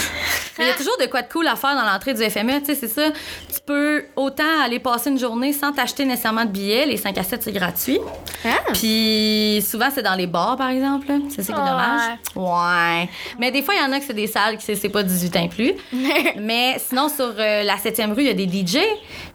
Mais 0.59 0.65
il 0.65 0.67
y 0.67 0.71
a 0.71 0.75
toujours 0.75 0.95
de 1.01 1.07
quoi 1.07 1.23
de 1.23 1.29
cool 1.29 1.47
à 1.47 1.55
faire 1.55 1.73
dans 1.75 1.81
l'entrée 1.81 2.13
du 2.13 2.21
FME, 2.29 2.59
tu 2.59 2.65
sais, 2.67 2.75
c'est 2.75 2.87
ça. 2.87 3.09
Tu 3.51 3.59
peux 3.65 4.03
autant 4.15 4.43
aller 4.63 4.77
passer 4.79 5.09
une 5.09 5.17
journée 5.17 5.51
sans 5.51 5.71
t'acheter 5.71 6.05
nécessairement 6.05 6.45
de 6.45 6.51
billets. 6.51 6.85
Les 6.85 6.97
5 6.97 7.17
à 7.17 7.23
7, 7.23 7.41
c'est 7.41 7.51
gratuit. 7.51 7.97
Ah. 8.45 8.49
Puis 8.71 9.65
souvent, 9.67 9.87
c'est 9.91 10.03
dans 10.03 10.13
les 10.13 10.27
bars, 10.27 10.55
par 10.55 10.69
exemple. 10.69 11.07
C'est 11.29 11.41
ça 11.41 11.53
qui 11.53 11.59
est 11.59 11.63
dommage. 11.63 12.17
Ouais. 12.35 13.09
Mais 13.39 13.49
des 13.49 13.63
fois, 13.63 13.73
il 13.73 13.81
y 13.81 13.83
en 13.83 13.91
a 13.93 13.99
que 13.99 14.05
c'est 14.05 14.13
des 14.13 14.27
salles 14.27 14.57
qui 14.57 14.65
c'est- 14.65 14.75
c'est 14.75 14.89
pas 14.89 15.01
18 15.01 15.35
ans 15.37 15.43
et 15.43 15.49
plus. 15.49 15.73
Mais 16.39 16.77
sinon, 16.87 17.09
sur 17.09 17.33
euh, 17.35 17.63
la 17.63 17.77
7e 17.77 18.13
rue, 18.13 18.21
il 18.21 18.27
y 18.27 18.29
a 18.29 18.33
des 18.35 18.45
DJ. 18.47 18.77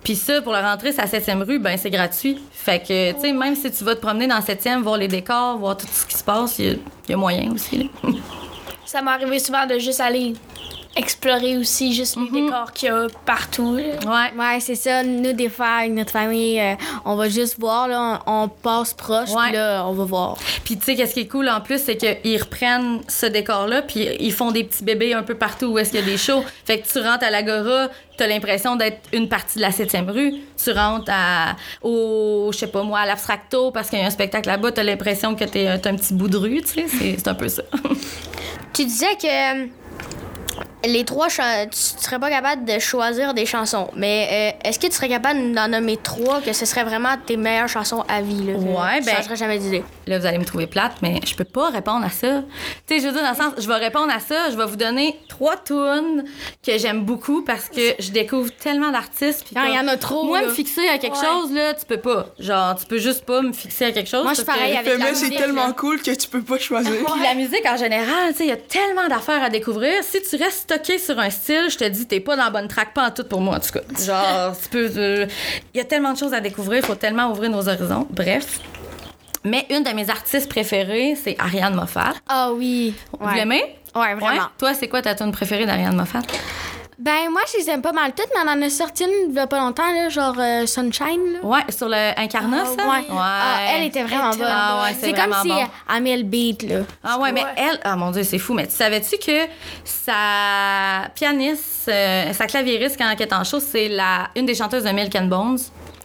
Puis 0.05 0.15
ça, 0.15 0.41
pour 0.41 0.53
la 0.53 0.71
rentrée, 0.71 0.93
c'est 0.93 1.03
la 1.03 1.09
7e 1.09 1.43
rue, 1.43 1.59
ben 1.59 1.77
c'est 1.77 1.91
gratuit. 1.91 2.39
Fait 2.53 2.79
que, 2.81 3.11
tu 3.15 3.21
sais, 3.23 3.33
même 3.33 3.57
si 3.57 3.73
tu 3.73 3.83
vas 3.83 3.97
te 3.97 4.01
promener 4.01 4.29
dans 4.29 4.37
la 4.37 4.41
7e, 4.41 4.83
voir 4.83 4.97
les 4.99 5.09
décors, 5.09 5.59
voir 5.59 5.77
tout 5.77 5.87
ce 5.93 6.07
qui 6.07 6.17
se 6.17 6.23
passe, 6.23 6.61
il 6.61 6.65
y 6.65 6.71
a- 6.71 6.75
il 7.09 7.13
y, 7.13 7.15
a 7.15 7.17
moyen 7.17 7.53
aussi. 7.53 7.79
là. 7.79 8.11
Ça 8.85 9.03
m'est 9.03 9.11
arrivé 9.11 9.39
souvent 9.39 9.67
de 9.67 9.79
juste 9.79 10.01
aller 10.01 10.35
explorer 10.99 11.57
aussi 11.57 11.95
juste 11.95 12.17
les 12.17 12.43
décors 12.43 12.73
qu'il 12.73 12.89
y 12.89 12.93
a 12.93 13.07
partout. 13.25 13.77
là. 13.77 13.83
Ouais. 13.83 14.39
Ouais, 14.39 14.61
c'est 14.61 14.75
ça. 14.75 15.03
Nous, 15.03 15.33
des 15.33 15.49
fois, 15.49 15.67
avec 15.81 15.93
notre 15.93 16.11
famille, 16.11 16.61
euh, 16.61 16.75
on 17.05 17.17
va 17.17 17.29
juste 17.29 17.59
voir, 17.59 17.89
là, 17.89 18.21
on, 18.27 18.43
on 18.43 18.49
passe 18.49 18.95
proche, 18.95 19.31
puis 19.31 19.53
là, 19.53 19.85
on 19.87 19.93
va 19.93 20.05
voir. 20.05 20.37
Puis 20.65 20.77
tu 20.77 20.85
sais, 20.85 20.97
qu'est-ce 20.97 21.15
qui 21.15 21.21
est 21.21 21.29
cool 21.29 21.49
en 21.49 21.61
plus, 21.61 21.81
c'est 21.81 21.97
qu'ils 21.97 22.41
reprennent 22.41 23.01
ce 23.09 23.27
décor-là, 23.27 23.83
puis 23.83 24.09
ils 24.21 24.33
font 24.33 24.51
des 24.51 24.65
petits 24.65 24.85
bébés 24.85 25.15
un 25.15 25.23
peu 25.23 25.35
partout 25.35 25.67
où 25.67 25.79
est-ce 25.79 25.91
qu'il 25.91 26.01
y 26.01 26.03
a 26.03 26.07
des 26.07 26.17
shows. 26.19 26.45
Fait 26.65 26.81
que 26.81 26.89
tu 26.89 26.99
rentres 26.99 27.25
à 27.25 27.31
l'Agora, 27.31 27.89
t'as 28.17 28.27
l'impression 28.27 28.77
d'être 28.77 29.01
une 29.13 29.29
partie 29.29 29.59
de 29.59 29.63
la 29.63 29.71
7e 29.71 30.11
rue. 30.11 30.35
Tu 30.63 30.73
rentres 30.73 31.11
à, 31.13 31.57
au, 31.83 32.51
je 32.53 32.59
sais 32.59 32.67
pas 32.67 32.83
moi, 32.83 33.01
à 33.01 33.07
l'Abstracto 33.07 33.71
parce 33.71 33.89
qu'il 33.91 33.99
y 33.99 34.03
a 34.03 34.07
un 34.07 34.11
spectacle 34.11 34.49
là-bas, 34.49 34.73
t'as 34.73 34.83
l'impression 34.83 35.35
que 35.37 35.45
t'es 35.45 35.79
t'as 35.79 35.91
un 35.91 35.97
petit 35.97 36.15
bout 36.15 36.29
de 36.29 36.37
rue, 36.37 36.61
tu 36.63 36.75
sais. 36.75 36.87
C'est 36.89 37.17
c'est 37.19 37.29
un 37.29 37.35
peu 37.35 37.49
ça. 37.49 37.63
Tu 38.75 38.85
disais 38.85 39.17
que 39.21 39.27
euh, 39.63 39.67
les 40.85 41.05
trois, 41.05 41.29
tu 41.29 41.35
serais 41.73 42.19
pas 42.19 42.31
capable 42.31 42.65
de 42.65 42.79
choisir 42.79 43.35
des 43.35 43.47
chansons. 43.47 43.89
Mais 43.97 44.55
euh, 44.65 44.69
est-ce 44.69 44.79
que 44.79 44.87
tu 44.87 44.93
serais 44.93 45.09
capable 45.09 45.53
d'en 45.53 45.69
nommer 45.69 45.97
trois 45.97 46.41
que 46.41 46.53
ce 46.53 46.65
serait 46.67 46.85
vraiment 46.85 47.17
tes 47.27 47.37
meilleures 47.37 47.69
chansons 47.69 48.05
à 48.09 48.21
vie? 48.23 48.45
Là, 48.45 48.53
Ouais, 48.55 49.01
Je 49.01 49.07
ben- 49.07 49.17
changerais 49.17 49.37
jamais 49.37 49.59
d'idée. 49.59 49.83
Là, 50.07 50.19
vous 50.19 50.27
allez 50.27 50.39
me 50.39 50.45
trouver 50.45 50.67
plate, 50.67 50.93
mais 51.03 51.21
je 51.27 51.35
peux 51.35 51.45
pas 51.45 51.71
répondre 51.71 52.05
à 52.07 52.11
ça. 52.11 52.43
Tu 52.87 52.95
sais, 52.97 53.01
je 53.01 53.07
veux 53.07 53.13
dire, 53.13 53.23
dans 53.23 53.31
le 53.31 53.37
sens, 53.37 53.53
je 53.59 53.67
vais 53.67 53.75
répondre 53.77 54.13
à 54.13 54.21
ça, 54.21 54.51
je 54.51 54.57
vais 54.57 54.67
vous 54.67 54.77
donner 54.77 55.19
trois 55.29 55.57
tunes 55.57 56.25
que 56.65 56.79
j'aime 56.79 57.03
beaucoup 57.05 57.43
parce 57.43 57.69
que 57.69 57.95
je 57.99 58.11
découvre 58.11 58.51
tellement 58.57 58.91
d'artistes. 58.91 59.45
puis 59.45 59.55
Quand 59.55 59.65
il 59.65 59.75
y 59.75 59.79
en 59.79 59.89
a 59.89 59.97
trop, 59.97 60.25
Moi, 60.25 60.41
là. 60.43 60.47
me 60.49 60.53
fixer 60.53 60.89
à 60.89 60.99
quelque 60.99 61.17
chose, 61.17 61.53
là, 61.53 61.75
tu 61.75 61.85
peux 61.87 61.97
pas. 62.01 62.27
Genre, 62.39 62.77
tu 62.77 62.87
peux 62.87 62.99
juste 62.99 63.25
pas 63.25 63.43
me 63.43 63.53
fixer 63.53 63.87
à 63.87 63.93
quelque 63.93 64.09
chose. 64.09 64.23
Moi, 64.23 64.33
je 64.33 64.37
suis 64.39 64.45
parce 64.45 64.59
que- 64.59 64.63
pareil 64.65 64.77
avec 64.77 64.99
la 64.99 65.07
c'est 65.15 65.25
musique, 65.27 65.37
tellement 65.39 65.67
là. 65.69 65.73
cool 65.73 66.01
que 66.01 66.11
tu 66.15 66.29
peux 66.29 66.43
pas 66.43 66.59
choisir. 66.59 66.93
Puis 66.93 67.23
la 67.23 67.35
musique 67.35 67.67
en 67.67 67.77
général, 67.77 68.31
tu 68.31 68.37
sais, 68.39 68.45
il 68.45 68.49
y 68.51 68.53
a 68.53 68.57
tellement 68.57 69.09
d'affaires 69.09 69.43
à 69.43 69.51
découvrir. 69.51 70.03
Si 70.03 70.23
tu 70.23 70.37
restes 70.43 70.68
stocké 70.69 70.99
sur 70.99 71.19
un 71.19 71.31
style, 71.31 71.67
je 71.71 71.79
te 71.79 71.85
dis, 71.85 72.07
t'es 72.07 72.21
pas 72.21 72.37
dans 72.37 72.45
la 72.45 72.51
bonne 72.51 72.69
track, 72.69 72.93
pas 72.93 73.07
en 73.07 73.11
tout 73.11 73.25
pour 73.25 73.41
moi, 73.41 73.57
en 73.57 73.61
tout 73.61 73.73
cas. 73.73 73.81
Genre, 74.05 74.55
tu 74.63 74.69
peux. 74.69 74.91
euh, 74.97 75.27
Il 75.75 75.79
y 75.79 75.81
a 75.81 75.85
tellement 75.85 76.13
de 76.13 76.19
choses 76.19 76.35
à 76.35 76.41
découvrir, 76.41 76.81
il 76.81 76.85
faut 76.87 76.95
tellement 76.95 77.31
ouvrir 77.31 77.51
nos 77.51 77.67
horizons. 77.69 78.07
Bref. 78.11 78.61
Mais 79.45 79.65
une 79.71 79.83
de 79.83 79.91
mes 79.91 80.11
artistes 80.11 80.49
préférées, 80.49 81.17
c'est 81.23 81.37
Ariane 81.39 81.75
Moffat. 81.75 82.13
Ah 82.29 82.51
oui. 82.53 82.95
Vous 83.19 83.27
Ouais. 83.27 83.35
l'aimez? 83.37 83.63
Ouais, 83.95 84.15
vraiment. 84.15 84.27
Ouais? 84.29 84.49
Toi, 84.59 84.75
c'est 84.75 84.89
quoi 84.89 85.01
ta 85.01 85.15
tune 85.15 85.33
préférée 85.33 85.65
d'Ariane 85.65 85.97
Moffat? 85.97 86.21
Ben, 86.99 87.31
moi, 87.31 87.43
je 87.53 87.59
les 87.59 87.71
aime 87.71 87.81
pas 87.81 87.93
mal 87.93 88.13
toutes, 88.13 88.27
mais 88.35 88.41
on 88.45 88.53
en 88.59 88.61
a 88.61 88.69
sorti 88.71 89.05
une 89.05 89.31
il 89.31 89.35
y 89.37 89.39
a 89.39 89.47
pas 89.47 89.61
longtemps, 89.61 89.89
là, 89.93 90.09
genre 90.09 90.35
euh, 90.39 90.67
Sunshine. 90.67 91.35
Là. 91.35 91.45
Ouais, 91.45 91.61
sur 91.69 91.89
le 91.89 92.19
Incarnat, 92.19 92.65
ça? 92.65 92.73
Ouais. 92.73 93.05
Ah, 93.13 93.59
elle 93.71 93.85
était 93.85 94.03
vraiment 94.03 94.31
bonne. 94.31 94.43
Ah 94.51 94.83
ouais, 94.83 94.97
c'est 95.01 95.13
comme 95.13 95.33
si 95.43 95.49
bon. 95.49 95.59
euh, 95.63 95.95
elle 95.97 96.03
met 96.03 96.17
le 96.17 96.25
beat, 96.25 96.63
là. 96.65 96.81
Ah 97.05 97.19
ouais, 97.21 97.31
mais 97.31 97.45
Ouais. 97.45 97.51
elle, 97.57 97.79
ah 97.85 97.95
mon 97.95 98.11
dieu, 98.11 98.25
c'est 98.25 98.39
fou. 98.41 98.53
Mais 98.53 98.67
tu 98.67 98.75
savais-tu 98.75 99.17
que 99.19 99.47
sa 99.85 101.09
pianiste, 101.15 101.89
euh, 101.89 102.33
sa 102.33 102.47
claviériste 102.47 102.97
quand 102.99 103.09
elle 103.09 103.23
est 103.23 103.33
en 103.33 103.45
show, 103.45 103.61
c'est 103.61 103.89
la 103.89 104.29
une 104.35 104.47
des 104.47 104.57
chanteuses 104.57 104.83
de 104.83 104.91
Milk 104.91 105.15
and 105.15 105.27
Bones? 105.27 105.59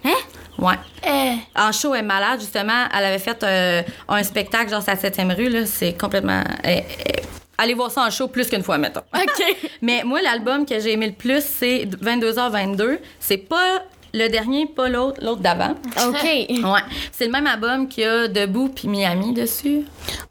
Hein? 0.05 0.11
Ouais. 0.59 0.75
Eh, 1.07 1.37
En 1.59 1.71
show, 1.71 1.95
elle 1.95 2.01
est 2.01 2.07
malade, 2.07 2.39
justement. 2.39 2.85
Elle 2.95 3.05
avait 3.05 3.17
fait 3.19 3.41
euh, 3.43 3.81
un 4.09 4.21
spectacle, 4.21 4.69
genre 4.69 4.83
sa 4.83 4.95
7 4.95 5.19
rue, 5.35 5.49
là. 5.49 5.65
C'est 5.65 5.93
complètement. 5.99 6.43
elle- 6.63 6.83
elle- 7.05 7.23
Allez 7.57 7.73
voir 7.75 7.91
ça 7.91 8.03
en 8.05 8.09
show 8.09 8.27
plus 8.27 8.49
qu'une 8.49 8.63
fois, 8.63 8.77
mettons. 8.77 9.01
OK. 9.15 9.43
Mais 9.81 10.03
moi, 10.03 10.21
l'album 10.21 10.65
que 10.65 10.79
j'ai 10.79 10.93
aimé 10.93 11.07
le 11.07 11.13
plus, 11.13 11.43
c'est 11.43 11.85
22h22. 11.85 12.99
C'est 13.19 13.37
pas 13.37 13.83
le 14.15 14.27
dernier, 14.27 14.67
pas 14.67 14.89
l'autre, 14.89 15.19
l'autre 15.23 15.41
d'avant. 15.41 15.71
OK. 16.07 16.23
Ouais. 16.23 16.79
C'est 17.11 17.25
le 17.25 17.31
même 17.31 17.47
album 17.47 17.87
qu'il 17.87 18.03
y 18.03 18.07
a 18.07 18.27
Debout 18.27 18.69
puis 18.69 18.87
Miami 18.87 19.33
dessus. 19.33 19.81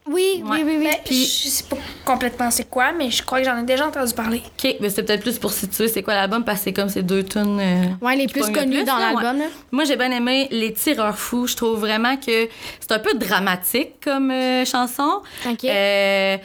Oui, 0.07 0.43
Ouais. 0.45 0.63
oui, 0.63 0.63
oui, 0.65 0.77
oui. 0.79 0.85
ben, 0.85 0.97
je 1.11 1.15
sais 1.49 1.65
pas 1.65 1.77
complètement 2.05 2.51
c'est 2.51 2.69
quoi, 2.69 2.93
mais 2.93 3.11
je 3.11 3.23
crois 3.25 3.39
que 3.41 3.45
j'en 3.45 3.59
ai 3.59 3.65
déjà 3.65 3.87
entendu 3.87 4.13
parler. 4.15 4.41
OK, 4.63 4.77
mais 4.81 4.89
c'est 4.91 5.03
peut-être 5.03 5.23
plus 5.23 5.39
pour 5.39 5.53
situer 5.53 5.89
c'est 5.89 6.03
quoi 6.03 6.15
l'album 6.15 6.45
parce 6.45 6.59
que 6.59 6.65
c'est 6.65 6.73
comme 6.73 6.89
ces 6.89 7.03
deux 7.03 7.25
tunes. 7.25 7.59
euh, 7.61 7.85
Ouais, 8.05 8.15
les 8.17 8.27
plus 8.29 8.47
le 8.47 8.53
plus, 8.53 8.85
dans 8.85 8.99
là, 8.99 9.13
l'album, 9.13 9.39
ouais. 9.39 9.45
là. 9.47 9.51
Moi, 9.73 9.85
j'ai 9.85 9.97
bien 9.97 10.11
aimé 10.13 10.47
Les 10.53 10.73
Tireurs 10.73 11.19
Fous. 11.19 11.47
Je 11.49 11.57
trouve 11.57 11.81
vraiment 11.81 12.17
que 12.17 12.49
c'est 12.81 12.93
un 12.93 12.99
peu 13.01 13.15
dramatique 13.15 14.01
comme 14.03 14.31
euh, 14.31 14.65
chanson. 14.65 15.23
OK. 15.49 15.65
Euh, 15.65 16.37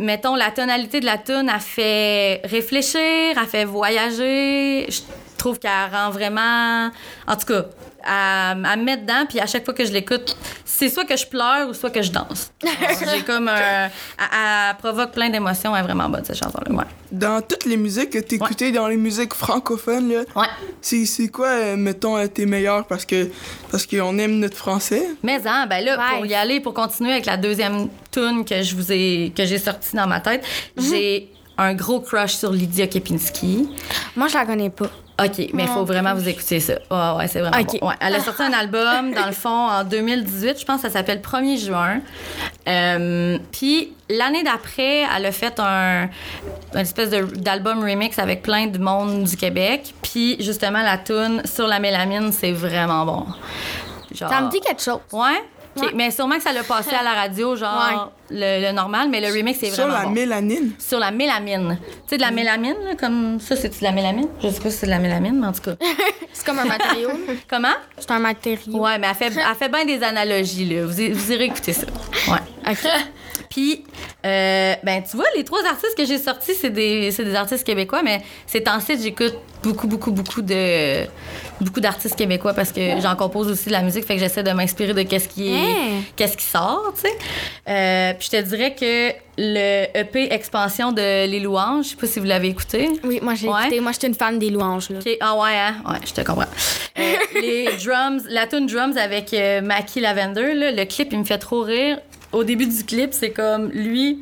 mettons, 0.00 0.34
la 0.34 0.50
tonalité 0.50 1.00
de 1.00 1.06
la 1.06 1.18
tune, 1.18 1.50
elle 1.52 1.60
fait 1.60 2.40
réfléchir, 2.44 3.00
elle 3.00 3.46
fait 3.46 3.64
voyager. 3.64 4.86
Je 4.88 5.00
trouve 5.36 5.58
qu'elle 5.58 5.90
rend 5.92 6.10
vraiment... 6.10 6.90
En 7.26 7.36
tout 7.36 7.46
cas, 7.46 7.66
à, 8.04 8.50
à 8.50 8.76
me 8.76 8.84
mettre 8.84 9.02
dedans, 9.02 9.24
puis 9.28 9.40
à 9.40 9.46
chaque 9.46 9.64
fois 9.64 9.74
que 9.74 9.84
je 9.84 9.92
l'écoute, 9.92 10.36
c'est 10.64 10.88
soit 10.88 11.04
que 11.04 11.16
je 11.16 11.26
pleure 11.26 11.68
ou 11.68 11.74
soit 11.74 11.90
que 11.90 12.02
je 12.02 12.10
danse. 12.10 12.52
J'ai 12.62 13.22
comme 13.22 13.48
un... 13.48 13.86
Elle, 14.18 14.76
provoque 14.78 15.12
plein 15.12 15.28
d'émotions. 15.30 15.74
Elle 15.74 15.82
est 15.82 15.86
vraiment 15.86 16.08
bonne, 16.08 16.24
cette 16.24 16.36
chanson-là. 16.38 16.72
Ouais. 16.74 16.84
Dans 17.12 17.40
toutes 17.42 17.64
les 17.64 17.76
musiques 17.76 18.10
que 18.10 18.18
t'écoutais, 18.18 18.72
dans 18.72 18.86
les 18.88 18.96
musiques 18.96 19.34
francophones, 19.34 20.08
là, 20.10 20.20
Ouais. 20.36 20.46
c'est, 20.80 21.04
c'est 21.06 21.28
quoi, 21.28 21.48
euh, 21.48 21.76
mettons, 21.76 22.16
euh, 22.16 22.26
tes 22.26 22.46
meilleurs? 22.46 22.86
Parce 22.86 23.04
que 23.04 23.28
parce 23.70 23.86
qu'on 23.86 24.16
aime 24.18 24.38
notre 24.38 24.56
français? 24.56 25.06
Mais 25.22 25.40
hein, 25.46 25.66
ben 25.68 25.84
là, 25.84 25.98
Ouais. 25.98 26.16
pour 26.16 26.26
y 26.26 26.34
aller, 26.34 26.60
pour 26.60 26.72
continuer 26.74 27.12
avec 27.12 27.26
la 27.26 27.36
deuxième 27.36 27.88
tune 28.10 28.44
que 28.44 28.62
je 28.62 28.74
vous 28.76 28.92
ai, 28.92 29.32
que 29.36 29.44
j'ai 29.44 29.58
sortie 29.58 29.96
dans 29.96 30.06
ma 30.06 30.20
tête, 30.20 30.44
j'ai 30.76 31.30
un 31.58 31.74
gros 31.74 32.00
crush 32.00 32.32
sur 32.34 32.52
Lydia 32.52 32.86
Kepinski. 32.86 33.68
Moi, 34.16 34.28
je 34.28 34.34
la 34.34 34.46
connais 34.46 34.70
pas. 34.70 34.90
OK, 35.24 35.50
mais 35.52 35.64
il 35.64 35.68
faut 35.68 35.84
vraiment 35.84 36.14
vous 36.14 36.28
écouter 36.28 36.60
ça. 36.60 36.74
Ouais, 36.90 37.18
ouais, 37.18 37.28
c'est 37.28 37.40
vraiment 37.40 37.58
Ok. 37.58 37.78
bon. 37.80 37.88
Ouais, 37.88 37.94
elle 38.00 38.14
a 38.14 38.20
sorti 38.20 38.42
un 38.42 38.52
album, 38.52 39.12
dans 39.12 39.26
le 39.26 39.32
fond, 39.32 39.48
en 39.68 39.84
2018. 39.84 40.58
Je 40.60 40.64
pense 40.64 40.82
que 40.82 40.88
ça 40.88 40.92
s'appelle 40.92 41.20
1er 41.20 41.58
juin. 41.58 42.00
Euh, 42.68 43.38
Puis 43.52 43.92
l'année 44.08 44.42
d'après, 44.42 45.04
elle 45.16 45.26
a 45.26 45.32
fait 45.32 45.58
un 45.60 46.08
une 46.74 46.80
espèce 46.80 47.10
d'album 47.10 47.80
remix 47.82 48.18
avec 48.18 48.42
plein 48.42 48.66
de 48.68 48.78
monde 48.78 49.24
du 49.24 49.36
Québec. 49.36 49.92
Puis 50.02 50.36
justement, 50.40 50.82
la 50.82 50.98
tune 50.98 51.42
sur 51.44 51.66
la 51.66 51.80
mélamine, 51.80 52.32
c'est 52.32 52.52
vraiment 52.52 53.04
bon. 53.04 53.26
Genre- 54.14 54.30
Ça 54.30 54.40
me 54.40 54.50
dit 54.50 54.60
quelque 54.60 54.82
chose. 54.82 55.00
Ouais? 55.12 55.42
Ouais. 55.76 55.88
mais 55.94 56.10
sûrement 56.10 56.36
que 56.36 56.42
ça 56.42 56.52
l'a 56.52 56.64
passé 56.64 56.90
à 56.94 57.02
la 57.02 57.12
radio, 57.14 57.54
genre 57.54 58.12
le, 58.28 58.66
le 58.66 58.72
normal, 58.72 59.08
mais 59.08 59.20
le 59.20 59.28
remix, 59.28 59.58
c'est 59.58 59.70
Sur 59.70 59.84
vraiment 59.84 59.98
la 60.00 60.04
bon. 60.06 60.10
mélanine? 60.10 60.72
Sur 60.78 60.98
la 60.98 61.10
mélamine. 61.12 61.78
Tu 61.80 62.08
sais, 62.08 62.16
de 62.16 62.22
la 62.22 62.30
mélamine, 62.32 62.74
là, 62.84 62.94
comme 62.98 63.38
ça, 63.40 63.54
c'est 63.56 63.68
de 63.68 63.84
la 63.84 63.92
mélamine? 63.92 64.26
Je 64.42 64.48
sais 64.48 64.60
pas 64.60 64.70
si 64.70 64.76
c'est 64.78 64.86
de 64.86 64.90
la 64.90 64.98
mélamine, 64.98 65.38
mais 65.40 65.46
en 65.46 65.52
tout 65.52 65.62
cas. 65.62 65.76
C'est 66.32 66.46
comme 66.46 66.58
un 66.60 66.64
matériau. 66.64 67.10
Comment? 67.48 67.74
C'est 67.98 68.10
un 68.12 68.18
matériau. 68.20 68.78
Ouais, 68.82 68.98
mais 68.98 69.08
elle 69.10 69.14
fait, 69.16 69.26
elle 69.38 69.56
fait 69.56 69.68
bien 69.68 69.84
des 69.84 70.02
analogies, 70.02 70.64
là. 70.64 70.86
Vous, 70.86 70.92
vous 70.92 71.32
irez 71.32 71.44
écouter 71.46 71.72
ça. 71.72 71.86
Ouais. 72.28 72.38
OK. 72.70 72.88
Puis, 73.48 73.84
euh, 74.26 74.74
ben, 74.82 75.02
tu 75.08 75.16
vois, 75.16 75.26
les 75.36 75.44
trois 75.44 75.64
artistes 75.64 75.96
que 75.96 76.04
j'ai 76.04 76.18
sortis, 76.18 76.54
c'est 76.54 76.70
des, 76.70 77.10
c'est 77.10 77.24
des 77.24 77.34
artistes 77.34 77.64
québécois, 77.64 78.02
mais 78.02 78.20
ces 78.46 78.62
temps-ci, 78.62 79.00
j'écoute 79.02 79.34
beaucoup, 79.62 79.86
beaucoup, 79.86 80.10
beaucoup 80.12 80.42
de 80.42 81.04
beaucoup 81.60 81.80
d'artistes 81.80 82.16
québécois 82.16 82.54
parce 82.54 82.72
que 82.72 82.98
j'en 83.02 83.14
compose 83.14 83.48
aussi 83.50 83.66
de 83.66 83.72
la 83.72 83.82
musique, 83.82 84.04
fait 84.06 84.14
que 84.14 84.20
j'essaie 84.20 84.42
de 84.42 84.50
m'inspirer 84.52 84.94
de 84.94 85.02
qu'est-ce 85.02 85.28
qui 85.28 85.52
Hein? 85.54 86.02
qu'est-ce 86.16 86.36
qui 86.36 86.44
sort, 86.46 86.92
tu 86.94 87.02
sais. 87.02 87.14
Euh, 87.68 88.14
puis 88.18 88.28
je 88.32 88.38
te 88.38 88.42
dirais 88.48 88.74
que 88.74 89.12
le 89.36 89.86
EP 89.98 90.32
Expansion 90.32 90.92
de 90.92 91.26
Les 91.26 91.40
Louanges, 91.40 91.84
je 91.84 91.90
sais 91.90 91.96
pas 91.96 92.06
si 92.06 92.18
vous 92.20 92.24
l'avez 92.26 92.48
écouté. 92.48 92.88
Oui, 93.04 93.20
moi, 93.22 93.34
j'ai 93.34 93.48
Ouais. 93.48 93.60
écouté. 93.62 93.80
Moi, 93.80 93.92
j'étais 93.92 94.06
une 94.06 94.14
fan 94.14 94.38
des 94.38 94.48
louanges, 94.50 94.88
là. 94.90 94.98
Ah 95.20 95.36
ouais, 95.36 95.56
hein? 95.56 95.76
Ouais, 95.86 95.98
je 96.06 96.12
te 96.12 96.20
comprends. 96.22 96.44
Euh, 96.98 97.14
les 97.40 97.64
drums, 97.84 98.22
la 98.28 98.46
tune 98.46 98.66
drums 98.66 98.96
avec 98.96 99.34
Mackie 99.62 100.00
Lavender, 100.00 100.54
là, 100.54 100.72
le 100.72 100.84
clip, 100.86 101.08
il 101.12 101.18
me 101.18 101.24
fait 101.24 101.38
trop 101.38 101.62
rire. 101.62 101.98
Au 102.32 102.44
début 102.44 102.66
du 102.66 102.84
clip, 102.84 103.12
c'est 103.12 103.30
comme 103.30 103.70
lui 103.70 104.20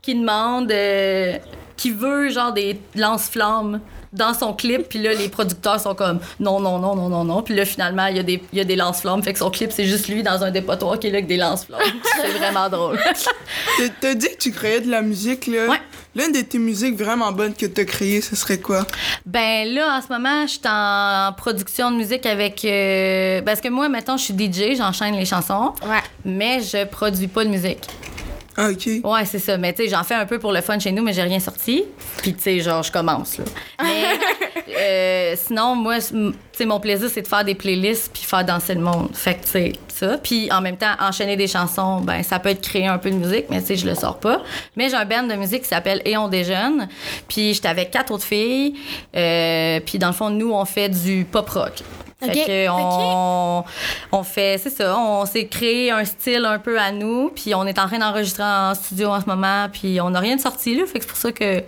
qui 0.00 0.14
demande, 0.14 0.72
euh, 0.72 1.36
qui 1.76 1.90
veut 1.90 2.30
genre 2.30 2.52
des 2.52 2.80
lance-flammes 2.94 3.80
dans 4.12 4.34
son 4.34 4.52
clip, 4.52 4.88
puis 4.88 4.98
là, 5.00 5.12
les 5.14 5.28
producteurs 5.28 5.78
sont 5.80 5.94
comme 5.94 6.18
non, 6.40 6.58
non, 6.60 6.78
non, 6.78 6.96
non, 6.96 7.08
non, 7.08 7.24
non. 7.24 7.42
Puis 7.42 7.54
là, 7.54 7.64
finalement, 7.64 8.06
il 8.06 8.16
y 8.16 8.20
a 8.20 8.22
des, 8.24 8.42
il 8.52 8.58
y 8.58 8.60
a 8.60 8.64
des 8.64 8.76
lance-flammes, 8.76 9.22
fait 9.22 9.32
que 9.32 9.38
son 9.38 9.50
clip, 9.50 9.70
c'est 9.72 9.84
juste 9.86 10.08
lui 10.08 10.22
dans 10.22 10.42
un 10.42 10.50
dépotoir 10.50 10.98
qui 10.98 11.06
est 11.06 11.10
là 11.10 11.16
avec 11.18 11.26
des 11.28 11.36
lance-flammes. 11.36 11.80
c'est 12.20 12.28
vraiment 12.38 12.68
drôle. 12.68 12.98
T'as- 14.00 14.14
dit 14.14 14.26
que 14.28 14.36
tu 14.38 14.50
créais 14.52 14.80
de 14.80 14.90
la 14.90 15.02
musique, 15.02 15.46
là. 15.46 15.66
Ouais. 15.68 15.80
L'une 16.16 16.32
de 16.32 16.40
tes 16.40 16.58
musiques 16.58 16.96
vraiment 16.96 17.30
bonnes 17.30 17.54
que 17.54 17.66
t'as 17.66 17.84
créées, 17.84 18.20
ce 18.20 18.34
serait 18.34 18.58
quoi? 18.58 18.84
Ben 19.26 19.68
là, 19.72 19.96
en 19.96 20.02
ce 20.02 20.08
moment, 20.12 20.42
je 20.42 20.50
suis 20.52 20.60
en 20.66 21.32
production 21.36 21.92
de 21.92 21.96
musique 21.96 22.26
avec... 22.26 22.64
euh, 22.64 23.40
parce 23.42 23.60
que 23.60 23.68
moi, 23.68 23.88
mettons, 23.88 24.16
je 24.16 24.24
suis 24.24 24.34
DJ, 24.34 24.76
j'enchaîne 24.76 25.14
les 25.14 25.24
chansons, 25.24 25.72
Ouais. 25.88 26.02
mais 26.24 26.60
je 26.62 26.84
produis 26.84 27.28
pas 27.28 27.44
de 27.44 27.50
musique. 27.50 27.78
Ah, 28.62 28.68
OK. 28.68 28.86
Ouais, 29.02 29.24
c'est 29.24 29.38
ça. 29.38 29.56
Mais 29.56 29.72
tu 29.72 29.82
sais, 29.82 29.88
j'en 29.88 30.04
fais 30.04 30.14
un 30.14 30.26
peu 30.26 30.38
pour 30.38 30.52
le 30.52 30.60
fun 30.60 30.78
chez 30.78 30.92
nous, 30.92 31.02
mais 31.02 31.14
j'ai 31.14 31.22
rien 31.22 31.40
sorti. 31.40 31.84
Puis 32.18 32.34
tu 32.34 32.42
sais, 32.42 32.60
genre, 32.60 32.82
je 32.82 32.92
commence, 32.92 33.38
là. 33.38 33.44
Mais 33.82 34.04
euh, 34.78 35.34
sinon, 35.34 35.74
moi, 35.74 35.96
tu 35.98 36.34
sais, 36.52 36.66
mon 36.66 36.78
plaisir, 36.78 37.08
c'est 37.10 37.22
de 37.22 37.26
faire 37.26 37.42
des 37.42 37.54
playlists 37.54 38.12
puis 38.12 38.22
faire 38.22 38.44
danser 38.44 38.74
le 38.74 38.82
monde. 38.82 39.08
Fait 39.14 39.36
que, 39.36 39.44
tu 39.44 39.50
sais, 39.50 39.72
ça. 39.88 40.18
Puis 40.18 40.52
en 40.52 40.60
même 40.60 40.76
temps, 40.76 40.92
enchaîner 41.00 41.36
des 41.36 41.46
chansons, 41.46 42.00
ben 42.00 42.22
ça 42.22 42.38
peut 42.38 42.50
être 42.50 42.60
créer 42.60 42.86
un 42.86 42.98
peu 42.98 43.10
de 43.10 43.16
musique, 43.16 43.46
mais 43.48 43.60
tu 43.60 43.68
sais, 43.68 43.76
je 43.76 43.86
le 43.86 43.94
sors 43.94 44.18
pas. 44.18 44.42
Mais 44.76 44.90
j'ai 44.90 44.96
un 44.96 45.06
band 45.06 45.22
de 45.22 45.34
musique 45.36 45.62
qui 45.62 45.68
s'appelle 45.68 46.02
Et 46.04 46.18
on 46.18 46.28
déjeune. 46.28 46.86
Puis 47.28 47.54
j'étais 47.54 47.68
avec 47.68 47.90
quatre 47.90 48.12
autres 48.12 48.24
filles. 48.24 48.74
Euh, 49.16 49.80
puis 49.80 49.98
dans 49.98 50.08
le 50.08 50.12
fond, 50.12 50.28
nous, 50.28 50.52
on 50.52 50.66
fait 50.66 50.90
du 50.90 51.24
pop 51.24 51.48
rock. 51.48 51.82
Fait 52.20 52.26
Ok, 52.28 52.46
que 52.46 52.68
on, 52.70 53.64
on 54.12 54.22
fait, 54.22 54.58
c'est 54.62 54.70
ça, 54.70 54.96
on 54.98 55.24
s'est 55.24 55.46
créé 55.46 55.90
un 55.90 56.04
style 56.04 56.44
un 56.44 56.58
peu 56.58 56.78
à 56.78 56.92
nous, 56.92 57.30
puis 57.34 57.54
on 57.54 57.66
est 57.66 57.78
en 57.78 57.86
train 57.86 57.98
d'enregistrer 57.98 58.42
en 58.42 58.74
studio 58.74 59.08
en 59.08 59.20
ce 59.20 59.26
moment, 59.26 59.68
puis 59.72 60.00
on 60.00 60.10
n'a 60.10 60.20
rien 60.20 60.36
de 60.36 60.40
sorti 60.40 60.74
là, 60.76 60.84
fait 60.86 60.98
que 60.98 61.04
c'est 61.04 61.08
pour 61.10 61.16
ça 61.18 61.32
que 61.32 61.62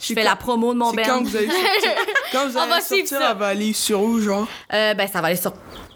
Je 0.00 0.14
fais 0.14 0.22
la 0.22 0.36
promo 0.36 0.72
de 0.72 0.78
mon 0.78 0.92
C'est 0.92 1.02
quand 1.02 1.16
band. 1.18 1.24
vous 1.24 1.36
allez 1.36 1.46
sortir. 1.48 1.90
Quand 2.32 2.46
vous 2.46 2.56
On 2.56 2.60
allez 2.60 2.70
va 2.70 2.80
suivre 2.80 3.08
sortir, 3.08 3.26
ça. 3.26 3.32
elle 3.32 3.38
va 3.38 3.46
aller 3.48 3.72
sur 3.72 4.00
où, 4.02 4.20
genre? 4.20 4.46
Euh, 4.72 4.94
ben, 4.94 5.08
ça 5.08 5.20
va 5.20 5.28
aller 5.28 5.36
sur 5.36 5.52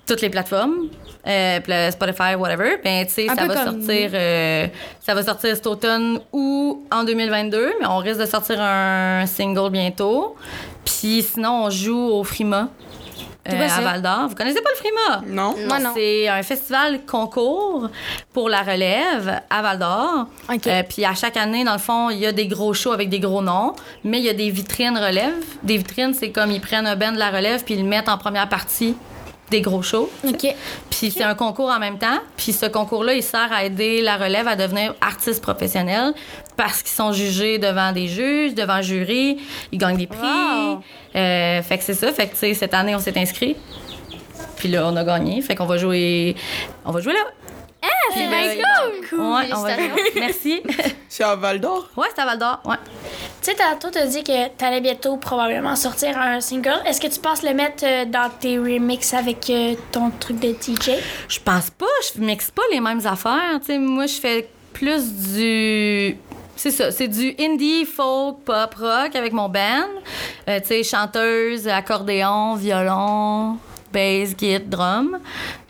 toutes 0.07 0.21
les 0.23 0.31
plateformes. 0.31 0.89
Euh, 1.25 1.61
le 1.69 1.91
Spotify, 1.93 2.35
whatever. 2.37 2.79
Ben, 2.83 3.07
tu 3.07 3.13
sais, 3.13 3.27
ça 3.29 3.35
va 3.35 3.47
comme 3.55 3.79
sortir, 3.81 4.11
euh, 4.15 4.67
ça 5.01 5.15
va 5.15 5.23
sortir 5.23 5.55
cet 5.55 5.67
automne 5.69 6.19
ou 6.33 6.85
en 6.91 7.05
2022, 7.05 7.75
mais 7.81 7.87
on 7.87 7.99
risque 7.99 8.19
de 8.19 8.27
sortir 8.27 8.61
un 8.61 9.25
single 9.27 9.71
bientôt. 9.71 10.35
Puis 10.85 11.23
sinon, 11.23 11.67
on 11.67 11.71
joue 11.71 11.97
au 12.11 12.25
Frima. 12.25 12.71
Euh, 13.49 13.69
à? 13.69 13.81
Val 13.81 14.03
d'Or. 14.03 14.29
Vous 14.29 14.35
connaissez 14.35 14.61
pas 14.61 14.71
le 14.71 14.77
Frima? 14.77 15.23
Non? 15.27 15.55
C'est 15.95 16.29
un 16.29 16.43
festival 16.43 17.05
concours 17.05 17.89
pour 18.33 18.49
la 18.49 18.63
relève 18.63 19.41
à 19.51 19.63
Val 19.63 19.79
d'Or. 19.79 20.27
OK. 20.53 20.67
Euh, 20.67 20.83
puis 20.89 21.05
à 21.05 21.15
chaque 21.15 21.37
année, 21.37 21.65
dans 21.65 21.73
le 21.73 21.79
fond, 21.79 22.11
il 22.11 22.19
y 22.19 22.27
a 22.27 22.33
des 22.33 22.47
gros 22.47 22.73
shows 22.75 22.93
avec 22.93 23.09
des 23.09 23.21
gros 23.21 23.43
noms, 23.43 23.75
mais 24.05 24.19
il 24.19 24.25
y 24.25 24.31
a 24.31 24.35
des 24.35 24.51
vitrines 24.51 24.97
relève. 24.97 25.35
Des 25.63 25.77
vitrines, 25.77 26.15
c'est 26.15 26.31
comme 26.31 26.51
ils 26.51 26.61
prennent 26.61 26.87
un 26.87 26.97
band 26.97 27.13
de 27.13 27.19
la 27.19 27.31
relève 27.31 27.65
puis 27.65 27.75
ils 27.75 27.83
le 27.83 27.89
mettent 27.89 28.09
en 28.09 28.19
première 28.19 28.49
partie 28.49 28.97
des 29.53 29.61
gros 29.61 29.83
shows. 29.83 30.11
OK. 30.27 30.55
Puis 30.91 31.11
c'est 31.11 31.23
un 31.23 31.35
concours 31.35 31.71
en 31.71 31.79
même 31.79 31.99
temps. 31.99 32.19
Puis 32.37 32.53
ce 32.53 32.67
concours-là, 32.67 33.15
il 33.15 33.23
sert 33.23 33.53
à 33.53 33.65
aider 33.65 34.03
la 34.03 34.17
relève 34.17 34.49
à 34.49 34.57
devenir 34.57 34.95
artiste 35.01 35.41
professionnel 35.41 36.15
parce 36.57 36.83
qu'ils 36.83 36.93
sont 36.93 37.13
jugés 37.13 37.59
devant 37.59 37.93
des 37.93 38.09
juges, 38.09 38.55
devant 38.55 38.75
un 38.75 38.83
jury. 38.83 39.39
Ils 39.71 39.79
gagnent 39.79 39.99
des 39.99 40.07
prix. 40.07 40.19
Wow. 40.21 40.81
Euh, 41.15 41.63
fait 41.63 41.79
que 41.79 41.85
c'est 41.85 41.95
ça. 41.95 42.13
Fait 42.13 42.27
que, 42.27 42.33
tu 42.33 42.39
sais, 42.39 42.55
cette 42.55 42.75
année, 42.75 42.95
on 42.97 42.99
s'est 42.99 43.17
inscrit. 43.19 43.57
Puis 44.57 44.69
là, 44.69 44.87
on 44.87 44.97
a 44.97 45.05
gagné. 45.05 45.43
Fait 45.43 45.55
qu'on 45.55 45.67
va 45.67 45.77
jouer... 45.77 46.35
On 46.85 46.91
va 46.91 47.01
jouer 47.01 47.13
là. 47.13 47.21
Ah, 47.83 47.89
c'est 48.15 48.29
bien 48.29 48.63
cool! 49.11 49.19
Ouais, 49.21 49.49
on 49.53 49.63
va 49.63 49.75
jouer. 49.75 49.91
Merci. 50.17 50.63
C'est 51.09 51.25
à 51.25 51.35
Val 51.35 51.61
d'Or? 51.61 51.89
ouais, 51.97 52.07
c'est 52.15 52.23
à 52.23 52.25
Val 52.25 52.39
d'Or. 52.39 52.61
Ouais. 52.65 52.77
Tu 53.43 53.51
sais, 53.51 53.57
tantôt, 53.57 53.89
t'as 53.91 54.07
dit 54.07 54.23
que 54.23 54.49
t'allais 54.51 54.81
bientôt 54.81 55.17
probablement 55.17 55.75
sortir 55.75 56.17
un 56.17 56.41
single. 56.41 56.81
Est-ce 56.87 57.01
que 57.01 57.09
tu 57.09 57.19
penses 57.19 57.43
le 57.43 57.53
mettre 57.53 57.85
euh, 57.85 58.05
dans 58.05 58.31
tes 58.31 58.57
remixes 58.57 59.13
avec 59.15 59.51
euh, 59.51 59.75
ton 59.91 60.11
truc 60.11 60.39
de 60.39 60.51
DJ? 60.51 60.93
Je 61.27 61.41
pense 61.41 61.71
pas, 61.71 61.87
je 62.15 62.21
mixe 62.21 62.53
pas 62.53 62.63
les 62.71 62.79
mêmes 62.79 63.05
affaires. 63.05 63.59
Tu 63.59 63.67
sais, 63.67 63.79
moi, 63.79 64.07
je 64.07 64.15
fais 64.15 64.49
plus 64.73 65.13
du. 65.35 66.17
C'est 66.55 66.71
ça, 66.71 66.93
c'est 66.93 67.09
du 67.09 67.35
indie, 67.41 67.85
folk, 67.85 68.45
pop, 68.45 68.75
rock 68.79 69.17
avec 69.17 69.33
mon 69.33 69.49
band. 69.49 69.89
Euh, 70.49 70.61
tu 70.61 70.69
sais, 70.69 70.85
chanteuse, 70.85 71.67
accordéon, 71.67 72.55
violon, 72.55 73.57
bass, 73.93 74.37
guitare, 74.37 74.69
drum. 74.69 75.19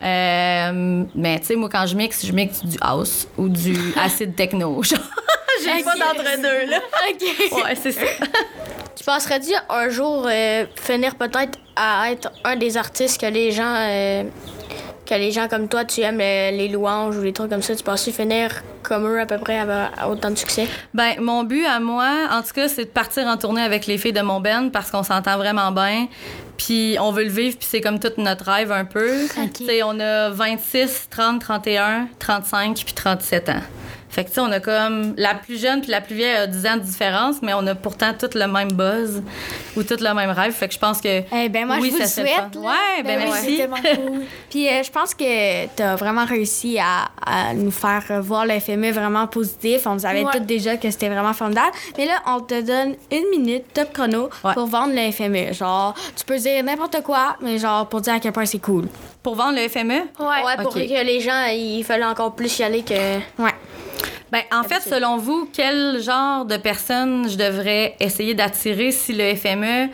Euh, 0.03 1.05
mais 1.15 1.41
tu 1.41 1.47
sais, 1.47 1.57
moi, 1.57 1.71
quand 1.73 1.87
je 1.87 1.97
mixe, 1.97 2.27
je 2.27 2.33
mixe 2.33 2.63
du 2.67 2.77
house 2.83 3.27
ou 3.39 3.49
du 3.49 3.75
acid 3.97 4.37
techno. 4.37 4.83
Genre, 4.83 4.99
J'ai 5.63 5.83
pas 5.83 5.97
d'entre-deux, 5.97 6.71
là. 6.71 6.79
OK. 7.11 7.65
Ouais, 7.65 7.75
c'est 7.81 7.93
ça. 7.93 8.03
Tu 8.95 9.05
penserais-tu 9.05 9.53
un 9.69 9.89
jour 9.89 10.29
euh, 10.31 10.65
finir 10.77 11.17
peut-être 11.17 11.59
à 11.75 12.13
être 12.13 12.31
un 12.45 12.55
des 12.57 12.77
artistes 12.77 13.21
que 13.21 13.27
les 13.27 13.51
gens 13.51 13.75
euh, 13.75 14.23
que 15.07 15.15
les 15.15 15.33
gens 15.33 15.49
comme 15.49 15.67
toi 15.67 15.85
tu 15.85 16.03
aimes 16.03 16.19
les 16.19 16.69
louanges 16.69 17.17
ou 17.17 17.23
les 17.23 17.33
trucs 17.33 17.51
comme 17.51 17.63
ça, 17.63 17.75
tu 17.75 17.83
penses 17.83 18.09
finir 18.11 18.63
comme 18.83 19.07
eux 19.07 19.21
à 19.21 19.27
peu 19.27 19.39
près 19.39 19.59
avoir 19.59 19.91
autant 20.09 20.31
de 20.31 20.37
succès? 20.37 20.69
Ben, 20.93 21.15
mon 21.21 21.45
but 21.45 21.65
à 21.65 21.81
moi, 21.81 22.29
en 22.31 22.43
tout 22.43 22.53
cas, 22.55 22.69
c'est 22.69 22.85
de 22.85 22.91
partir 22.91 23.27
en 23.27 23.37
tournée 23.37 23.63
avec 23.63 23.87
les 23.87 23.99
filles 23.99 24.13
de 24.13 24.21
mon 24.21 24.41
band 24.41 24.69
parce 24.73 24.91
qu'on 24.91 25.03
s'entend 25.03 25.37
vraiment 25.37 25.73
bien. 25.73 26.09
Puis 26.57 26.97
on 27.01 27.11
veut 27.11 27.25
le 27.25 27.31
vivre, 27.31 27.57
puis 27.57 27.67
c'est 27.69 27.81
comme 27.81 27.99
tout 27.99 28.13
notre 28.19 28.45
rêve 28.45 28.71
un 28.71 28.85
peu. 28.85 29.27
Tu 29.55 29.65
sais, 29.65 29.83
on 29.83 29.99
a 29.99 30.31
26, 30.31 31.09
30, 31.11 31.41
31, 31.41 32.09
35 32.19 32.83
puis 32.85 32.95
37 32.95 33.49
ans. 33.49 33.53
Fait 34.13 34.25
que, 34.25 34.29
tu 34.29 34.35
sais, 34.35 34.41
on 34.43 34.53
a 34.53 34.61
comme. 34.61 35.15
La 35.17 35.35
plus 35.35 35.59
jeune 35.61 35.81
puis 35.81 35.91
la 35.91 36.03
plus 36.03 36.15
vieille 36.15 36.35
a 36.37 36.47
10 36.47 36.67
ans 36.67 36.77
de 36.77 36.83
différence, 36.83 37.37
mais 37.41 37.55
on 37.55 37.67
a 37.67 37.75
pourtant 37.75 38.13
tout 38.13 38.29
le 38.35 38.47
même 38.47 38.71
buzz 38.73 39.23
ou 39.75 39.83
tout 39.83 39.97
le 39.99 40.15
même 40.15 40.31
rêve. 40.31 40.53
Fait 40.53 40.69
que 40.69 40.75
je 40.75 40.79
pense 40.79 41.01
que. 41.01 41.23
Eh 41.35 41.49
ben, 41.49 41.67
moi, 41.67 41.77
oui, 41.81 41.89
je 41.91 41.93
vous 42.03 42.07
ça 42.07 42.23
le 42.23 42.29
souhaite. 42.29 42.57
Ouais, 42.57 43.03
ben, 43.05 43.19
oui, 43.19 43.25
merci. 43.25 43.47
c'est 43.51 43.57
tellement 43.57 43.77
cool. 43.77 44.21
Puis 44.51 44.69
euh, 44.69 44.83
je 44.83 44.91
pense 44.91 45.15
que 45.15 45.65
tu 45.75 45.83
as 45.83 45.97
vraiment 45.97 46.27
réussi 46.27 46.79
à, 46.79 47.09
à 47.25 47.55
nous 47.55 47.71
faire 47.71 48.05
voir 48.21 48.45
le 48.45 48.61
FME 48.61 48.91
vraiment 48.93 49.27
positif. 49.27 49.87
On 49.87 49.99
savait 49.99 50.25
Ouais. 50.25 50.31
toutes 50.33 50.45
déjà 50.47 50.77
que 50.77 50.91
c'était 50.91 51.09
vraiment 51.09 51.33
formidable. 51.33 51.73
Mais 51.97 52.05
là, 52.05 52.21
on 52.27 52.41
te 52.41 52.61
donne 52.61 52.95
une 53.11 53.31
minute, 53.31 53.65
top 53.73 53.93
chrono, 53.95 54.29
Ouais. 54.45 54.53
pour 54.53 54.67
vendre 54.67 54.93
le 54.95 55.11
FME. 55.11 55.55
Genre, 55.55 55.95
tu 56.15 56.25
peux 56.27 56.37
dire 56.37 56.63
n'importe 56.63 57.03
quoi, 57.03 57.37
mais 57.41 57.57
genre 57.59 57.89
pour 57.89 58.03
dire 58.03 58.13
à 58.13 58.21
quel 58.21 58.33
point 58.33 58.45
c'est 58.45 58.59
cool. 58.59 58.89
Pour 59.23 59.37
vendre 59.37 59.55
le 59.59 59.67
FME, 59.69 59.93
Ouais. 60.19 60.45
Ouais, 60.45 60.63
pour 60.63 60.75
que 60.75 60.79
les 60.81 61.21
gens 61.21 61.47
il 61.51 61.83
fallait 61.85 62.05
encore 62.05 62.35
plus 62.35 62.59
y 62.59 62.63
aller 62.63 62.83
que 62.83 62.93
Ouais. 63.43 63.55
Ben, 64.33 64.41
en 64.51 64.63
fait, 64.63 64.81
selon 64.81 65.19
vous, 65.19 65.49
quel 65.53 66.01
genre 66.03 66.47
de 66.47 66.57
personnes 66.57 67.29
je 67.29 67.37
devrais 67.37 67.95
essayer 68.01 68.35
d'attirer 68.35 68.91
si 68.91 69.13
le 69.13 69.35
FME 69.35 69.91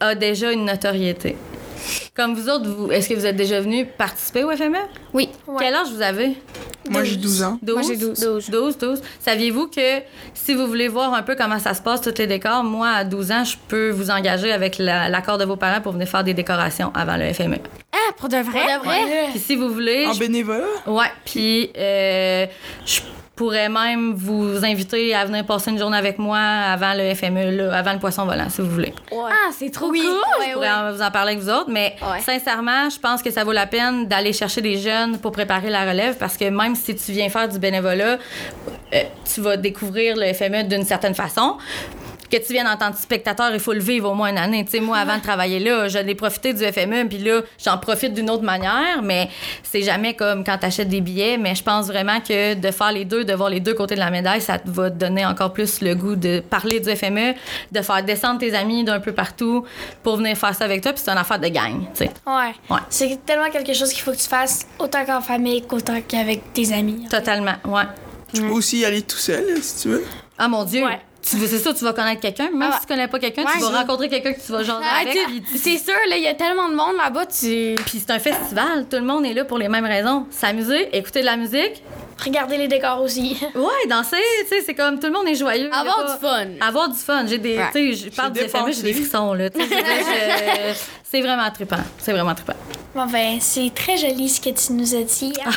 a 0.00 0.14
déjà 0.14 0.50
une 0.50 0.64
notoriété? 0.64 1.36
Comme 2.14 2.34
vous 2.34 2.48
autres, 2.48 2.66
vous, 2.68 2.90
est-ce 2.90 3.10
que 3.10 3.14
vous 3.14 3.26
êtes 3.26 3.36
déjà 3.36 3.60
venus 3.60 3.86
participer 3.98 4.44
au 4.44 4.50
FME? 4.50 4.78
Oui. 5.12 5.28
Quel 5.58 5.74
âge 5.74 5.88
vous 5.92 6.00
avez? 6.00 6.32
Moi, 6.88 7.04
j'ai 7.04 7.16
12 7.16 7.42
ans. 7.42 7.58
12? 7.60 7.74
Moi, 7.76 7.84
j'ai 7.86 7.96
12. 7.96 8.18
12. 8.18 8.50
12, 8.50 8.78
12. 8.78 9.02
Saviez-vous 9.20 9.66
que 9.68 10.00
si 10.32 10.54
vous 10.54 10.66
voulez 10.66 10.88
voir 10.88 11.12
un 11.12 11.22
peu 11.22 11.34
comment 11.36 11.58
ça 11.58 11.74
se 11.74 11.82
passe, 11.82 12.00
tous 12.00 12.14
les 12.16 12.26
décors, 12.26 12.64
moi, 12.64 12.88
à 12.88 13.04
12 13.04 13.30
ans, 13.30 13.44
je 13.44 13.56
peux 13.68 13.90
vous 13.90 14.10
engager 14.10 14.52
avec 14.52 14.78
la- 14.78 15.10
l'accord 15.10 15.36
de 15.36 15.44
vos 15.44 15.56
parents 15.56 15.82
pour 15.82 15.92
venir 15.92 16.08
faire 16.08 16.24
des 16.24 16.32
décorations 16.34 16.90
avant 16.94 17.16
le 17.18 17.30
FME. 17.32 17.58
Ah, 17.92 18.12
pour 18.16 18.30
de 18.30 18.38
vrai? 18.38 18.60
Pour 18.82 18.84
de 18.84 18.88
vrai? 18.88 19.26
Puis 19.32 19.40
si 19.40 19.54
vous 19.54 19.68
voulez, 19.68 20.06
En 20.06 20.14
je 20.14 20.18
bénévolat? 20.20 20.64
Ouais, 20.86 21.10
puis 21.26 21.70
euh, 21.76 22.46
je 22.86 23.00
pourrais 23.36 23.68
même 23.68 24.14
vous 24.14 24.64
inviter 24.64 25.14
à 25.14 25.24
venir 25.26 25.44
passer 25.44 25.70
une 25.70 25.78
journée 25.78 25.96
avec 25.98 26.18
moi 26.18 26.38
avant 26.38 26.94
le 26.96 27.14
FME, 27.14 27.50
là, 27.56 27.76
avant 27.76 27.92
le 27.92 27.98
poisson 27.98 28.24
volant, 28.24 28.48
si 28.48 28.62
vous 28.62 28.70
voulez. 28.70 28.94
Ouais. 29.12 29.30
Ah, 29.30 29.50
c'est 29.52 29.70
trop 29.70 29.88
cool. 29.88 29.98
Je 29.98 30.52
pourrais 30.54 30.70
en- 30.70 30.90
vous 30.92 31.02
en 31.02 31.10
parler 31.10 31.32
avec 31.32 31.42
vous 31.44 31.50
autres, 31.50 31.68
mais 31.70 31.94
Ouais. 32.02 32.20
sincèrement, 32.20 32.88
je 32.88 32.98
pense 32.98 33.22
que 33.22 33.30
ça 33.30 33.44
vaut 33.44 33.52
la 33.52 33.66
peine 33.66 34.06
d'aller 34.08 34.32
chercher 34.32 34.62
des 34.62 34.78
jeunes 34.78 35.18
pour 35.18 35.32
préparer 35.32 35.68
la 35.70 35.84
relève 35.88 36.16
parce 36.16 36.36
que 36.36 36.46
même 36.48 36.74
si 36.74 36.96
tu 36.96 37.12
viens 37.12 37.28
faire 37.28 37.48
du 37.48 37.58
bénévolat, 37.58 38.16
euh, 38.94 39.02
tu 39.32 39.42
vas 39.42 39.56
découvrir 39.58 40.16
le 40.16 40.32
FME 40.32 40.64
d'une 40.64 40.84
certaine 40.84 41.14
façon. 41.14 41.56
Que 42.30 42.36
tu 42.38 42.52
viennes 42.52 42.66
en 42.66 42.76
tant 42.76 42.90
que 42.90 42.98
spectateur, 42.98 43.50
il 43.52 43.60
faut 43.60 43.72
le 43.72 43.80
vivre 43.80 44.10
au 44.10 44.14
moins 44.14 44.30
une 44.30 44.38
année. 44.38 44.64
Tu 44.64 44.72
sais, 44.72 44.80
moi, 44.80 44.98
avant 44.98 45.16
de 45.16 45.22
travailler 45.22 45.58
là, 45.58 45.88
j'allais 45.88 46.14
profiter 46.14 46.52
du 46.52 46.64
FME, 46.64 47.08
puis 47.08 47.18
là, 47.18 47.42
j'en 47.64 47.78
profite 47.78 48.14
d'une 48.14 48.30
autre 48.30 48.42
manière, 48.42 49.02
mais 49.02 49.28
c'est 49.62 49.82
jamais 49.82 50.14
comme 50.14 50.42
quand 50.44 50.58
tu 50.58 50.66
achètes 50.66 50.88
des 50.88 51.00
billets. 51.00 51.38
Mais 51.38 51.54
je 51.54 51.62
pense 51.62 51.86
vraiment 51.86 52.20
que 52.20 52.54
de 52.54 52.70
faire 52.70 52.92
les 52.92 53.04
deux, 53.04 53.24
de 53.24 53.32
voir 53.32 53.48
les 53.48 53.60
deux 53.60 53.74
côtés 53.74 53.94
de 53.94 54.00
la 54.00 54.10
médaille, 54.10 54.40
ça 54.40 54.58
te 54.58 54.68
va 54.68 54.90
te 54.90 54.96
donner 54.96 55.24
encore 55.24 55.52
plus 55.52 55.80
le 55.80 55.94
goût 55.94 56.16
de 56.16 56.40
parler 56.40 56.80
du 56.80 56.94
FME, 56.94 57.34
de 57.72 57.82
faire 57.82 58.02
descendre 58.02 58.40
tes 58.40 58.54
amis 58.54 58.84
d'un 58.84 59.00
peu 59.00 59.12
partout 59.12 59.64
pour 60.02 60.16
venir 60.16 60.36
faire 60.36 60.54
ça 60.54 60.64
avec 60.64 60.82
toi, 60.82 60.92
puis 60.92 61.02
c'est 61.04 61.10
une 61.10 61.18
affaire 61.18 61.38
de 61.38 61.48
gang, 61.48 61.80
tu 61.94 62.04
sais. 62.04 62.10
Ouais. 62.26 62.54
Ouais. 62.70 62.80
C'est 62.88 63.24
tellement 63.24 63.50
quelque 63.50 63.72
chose 63.72 63.92
qu'il 63.92 64.02
faut 64.02 64.12
que 64.12 64.16
tu 64.16 64.28
fasses 64.28 64.66
autant 64.78 65.04
qu'en 65.04 65.20
famille 65.20 65.62
qu'autant 65.62 66.00
qu'avec 66.06 66.52
tes 66.52 66.72
amis. 66.72 67.06
Totalement, 67.08 67.54
ouais. 67.66 67.84
Tu 68.34 68.42
peux 68.42 68.48
aussi 68.48 68.78
y 68.78 68.84
aller 68.84 69.02
tout 69.02 69.16
seul, 69.16 69.44
si 69.62 69.82
tu 69.82 69.88
veux. 69.88 70.04
Ah 70.36 70.48
mon 70.48 70.64
Dieu! 70.64 70.84
Ouais. 70.84 71.00
C'est 71.26 71.58
ça, 71.58 71.74
tu 71.74 71.82
vas 71.84 71.92
connaître 71.92 72.20
quelqu'un. 72.20 72.50
Même 72.50 72.70
Ah, 72.72 72.74
si 72.74 72.80
tu 72.82 72.86
connais 72.86 73.08
pas 73.08 73.18
quelqu'un, 73.18 73.44
tu 73.52 73.58
vas 73.58 73.78
rencontrer 73.80 74.08
quelqu'un 74.08 74.32
que 74.32 74.40
tu 74.40 74.52
vas 74.52 74.58
Ah, 74.60 75.00
tu- 75.04 75.42
tu- 75.42 75.58
c'est 75.58 75.76
sûr, 75.78 75.94
là, 76.08 76.16
il 76.16 76.22
y 76.22 76.28
a 76.28 76.34
tellement 76.34 76.68
de 76.68 76.74
monde 76.74 76.94
là-bas, 76.96 77.26
tu. 77.26 77.74
Puis 77.84 77.98
c'est 78.06 78.10
un 78.12 78.20
festival, 78.20 78.86
tout 78.88 78.96
le 78.96 79.02
monde 79.02 79.26
est 79.26 79.34
là 79.34 79.44
pour 79.44 79.58
les 79.58 79.68
mêmes 79.68 79.84
raisons. 79.86 80.26
S'amuser, 80.30 80.88
écouter 80.96 81.20
de 81.22 81.26
la 81.26 81.36
musique. 81.36 81.82
Regardez 82.24 82.56
les 82.58 82.68
décors 82.68 83.02
aussi. 83.02 83.36
Ouais, 83.56 83.88
danser, 83.90 84.16
tu 84.42 84.48
sais, 84.48 84.62
c'est 84.64 84.74
comme 84.74 84.98
tout 85.00 85.06
le 85.08 85.12
monde 85.12 85.26
est 85.26 85.34
joyeux. 85.34 85.68
Avoir 85.72 86.14
du 86.14 86.20
fun. 86.20 86.46
Avoir 86.66 86.88
du 86.88 86.96
fun. 86.98 87.26
J'ai 87.26 87.38
des. 87.38 87.58
Ouais. 87.58 87.64
Tu 87.72 87.94
sais, 87.96 88.04
je 88.10 88.14
parle 88.14 88.32
du 88.32 88.40
J'ai 88.40 88.48
FME, 88.48 88.72
j'ai 88.72 88.82
des 88.82 88.92
frissons, 88.94 89.34
là. 89.34 89.48
C'est 91.02 91.20
vraiment 91.20 91.50
trippant. 91.50 91.76
C'est 91.98 92.12
vraiment 92.12 92.34
trippant. 92.34 92.54
Bon, 92.96 93.04
ben, 93.06 93.36
c'est 93.40 93.70
très 93.74 93.98
joli 93.98 94.26
ce 94.28 94.40
que 94.40 94.48
tu 94.48 94.72
nous 94.72 94.94
as 94.94 95.02
dit. 95.02 95.34
hein. 95.44 95.50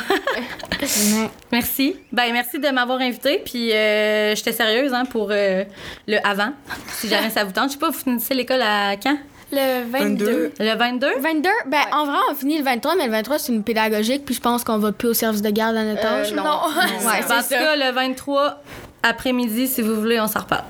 Merci. 1.50 1.96
Ben, 2.12 2.32
merci 2.34 2.58
de 2.58 2.68
m'avoir 2.68 3.00
invité. 3.00 3.38
Puis, 3.42 3.72
euh, 3.72 4.34
j'étais 4.34 4.52
sérieuse, 4.52 4.92
hein, 4.92 5.06
pour 5.06 5.28
euh, 5.30 5.64
le 6.06 6.18
avant. 6.26 6.52
Si 6.88 7.08
jamais 7.08 7.30
ça 7.30 7.44
vous 7.44 7.52
tente. 7.52 7.68
Je 7.68 7.72
sais 7.72 7.78
pas, 7.78 7.88
vous 7.88 7.98
finissez 7.98 8.34
l'école 8.34 8.60
à 8.60 8.96
quand? 9.02 9.16
Le 9.52 9.84
22. 9.90 10.24
22. 10.26 10.52
Le 10.60 10.74
22? 10.76 11.08
22, 11.18 11.48
ben 11.66 11.80
en 11.92 12.04
vrai, 12.04 12.18
on 12.30 12.34
finit 12.34 12.58
le 12.58 12.62
23, 12.64 12.94
mais 12.96 13.06
le 13.06 13.10
23, 13.12 13.38
c'est 13.40 13.52
une 13.52 13.64
pédagogique, 13.64 14.24
puis 14.24 14.34
je 14.34 14.40
pense 14.40 14.62
qu'on 14.62 14.78
va 14.78 14.92
plus 14.92 15.08
au 15.08 15.14
service 15.14 15.42
de 15.42 15.50
garde 15.50 15.76
à 15.76 15.82
notre 15.82 16.04
Euh, 16.06 16.20
âge. 16.20 16.32
non. 16.34 16.44
Non. 16.44 16.50
Ouais, 16.68 16.84
en 17.04 17.20
c'est 17.20 17.22
tout 17.22 17.42
ça. 17.48 17.58
cas, 17.58 17.74
le 17.76 17.90
23 17.90 18.62
après-midi, 19.02 19.66
si 19.66 19.82
vous 19.82 19.96
voulez, 19.96 20.20
on 20.20 20.28
s'en 20.28 20.40
reparle. 20.40 20.64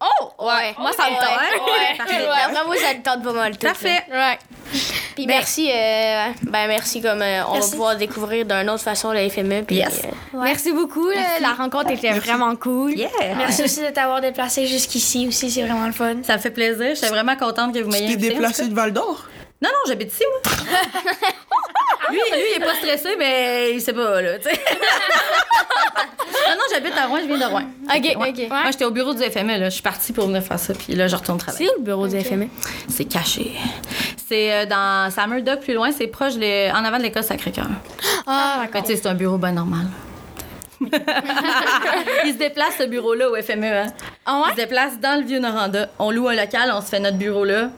Oh! 0.00 0.44
Ouais. 0.46 0.74
Moi, 0.78 0.92
ça 0.96 1.04
me 1.10 1.16
tente. 1.16 1.28
Ouais. 1.28 2.76
Ça 2.80 2.94
te 2.94 3.02
tente 3.02 3.22
pas 3.24 3.32
mal 3.32 3.52
tout. 3.58 3.66
Parfait. 3.66 4.02
Ouais. 4.10 4.38
Puis 5.20 5.26
merci, 5.26 5.70
euh, 5.70 6.28
ben 6.44 6.66
merci 6.66 7.02
comme 7.02 7.20
euh, 7.20 7.42
on 7.46 7.52
Merci. 7.52 7.70
va 7.72 7.76
pouvoir 7.76 7.96
découvrir 7.96 8.46
d'une 8.46 8.70
autre 8.70 8.82
façon 8.82 9.12
le 9.12 9.28
FME. 9.28 9.64
Puis, 9.64 9.76
Yes. 9.76 10.00
euh, 10.04 10.38
Merci 10.42 10.72
beaucoup. 10.72 11.10
La 11.42 11.52
rencontre 11.52 11.90
était 11.90 12.12
vraiment 12.12 12.56
cool. 12.56 12.92
Yeah! 12.96 13.08
Merci 13.36 13.62
aussi 13.64 13.80
de 13.82 13.88
t'avoir 13.90 14.22
déplacé 14.22 14.66
jusqu'ici 14.66 15.26
aussi, 15.28 15.50
c'est 15.50 15.62
vraiment 15.62 15.86
le 15.86 15.92
fun. 15.92 16.16
Ça 16.22 16.36
me 16.36 16.40
fait 16.40 16.50
plaisir. 16.50 16.94
J'étais 16.94 17.08
vraiment 17.08 17.36
contente 17.36 17.74
que 17.74 17.80
vous 17.80 17.90
Tu 17.90 17.92
m'ayez 17.92 18.06
t'es 18.06 18.14
invité. 18.14 18.34
déplacé 18.34 18.66
de 18.68 18.74
Val 18.74 18.94
d'Or? 18.94 19.26
Non, 19.62 19.68
non, 19.68 19.78
j'habite 19.88 20.10
ici, 20.10 20.24
moi. 20.30 20.40
lui, 22.10 22.16
lui, 22.32 22.40
il 22.56 22.62
est 22.62 22.64
pas 22.64 22.74
stressé, 22.76 23.14
mais 23.18 23.72
il 23.74 23.80
sait 23.82 23.92
pas, 23.92 24.22
là, 24.22 24.38
tu 24.38 24.44
sais. 24.48 24.58
Non, 26.50 26.56
non, 26.56 26.62
j'habite 26.72 26.96
à 26.96 27.06
Rouen, 27.06 27.18
je 27.22 27.26
viens 27.26 27.38
de 27.38 27.44
Rouen. 27.44 27.62
Ok, 27.84 28.02
Ouais. 28.02 28.14
ok. 28.30 28.48
Moi, 28.48 28.70
j'étais 28.72 28.84
au 28.84 28.90
bureau 28.90 29.14
du 29.14 29.22
FME, 29.22 29.56
là. 29.58 29.64
Je 29.68 29.74
suis 29.74 29.82
partie 29.82 30.12
pour 30.12 30.26
venir 30.26 30.42
faire 30.42 30.58
ça, 30.58 30.74
puis 30.74 30.94
là, 30.94 31.06
je 31.06 31.14
retourne 31.16 31.38
travailler. 31.38 31.66
C'est 31.66 31.72
où 31.72 31.78
le 31.78 31.84
bureau 31.84 32.08
du 32.08 32.20
FME? 32.20 32.48
C'est 32.88 33.04
caché. 33.04 33.52
C'est 34.28 34.52
euh, 34.52 34.66
dans 34.66 35.28
Murdoch, 35.28 35.60
plus 35.60 35.74
loin, 35.74 35.90
c'est 35.92 36.06
proche, 36.08 36.34
de- 36.34 36.70
en 36.72 36.84
avant 36.84 36.98
de 36.98 37.02
l'école 37.02 37.22
Sacré-Cœur. 37.24 37.66
Ah, 38.26 38.62
Mais 38.72 38.82
tu 38.82 38.88
sais, 38.88 38.96
c'est 38.96 39.08
un 39.08 39.14
bureau 39.14 39.38
bien 39.38 39.52
normal. 39.52 39.86
Il 42.24 42.32
se 42.32 42.38
déplace, 42.38 42.74
ce 42.78 42.84
bureau-là, 42.84 43.28
au 43.30 43.36
FME. 43.36 43.64
Hein? 43.66 43.86
Ah 44.26 44.44
Il 44.48 44.50
se 44.52 44.56
déplace 44.56 44.98
dans 45.00 45.20
le 45.20 45.26
Vieux-Noranda. 45.26 45.88
On 45.98 46.10
loue 46.10 46.28
un 46.28 46.34
local, 46.34 46.72
on 46.74 46.80
se 46.80 46.86
fait 46.86 47.00
notre 47.00 47.18
bureau 47.18 47.44
là, 47.44 47.70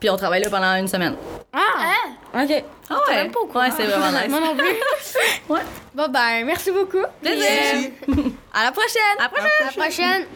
puis 0.00 0.10
on 0.10 0.16
travaille 0.16 0.42
là 0.42 0.50
pendant 0.50 0.74
une 0.76 0.88
semaine. 0.88 1.14
Ah! 1.56 2.42
OK. 2.42 2.64
Ah 2.90 2.94
ouais? 3.08 3.30
Ouais, 3.54 3.70
c'est 3.76 3.84
vraiment 3.84 4.18
nice. 4.18 4.28
Moi 4.28 4.40
non 4.40 4.54
plus. 4.56 4.66
Ouais. 5.48 5.60
Bon, 5.94 6.08
ben, 6.08 6.44
merci 6.44 6.70
beaucoup. 6.70 7.02
Plaisir. 7.22 7.46
Merci. 7.46 7.92
À 8.52 8.64
la 8.64 8.72
prochaine! 8.72 9.18
À 9.18 9.22
la 9.22 9.28
prochaine! 9.28 9.50
À 9.60 9.64
la 9.64 9.82
prochaine. 9.82 10.26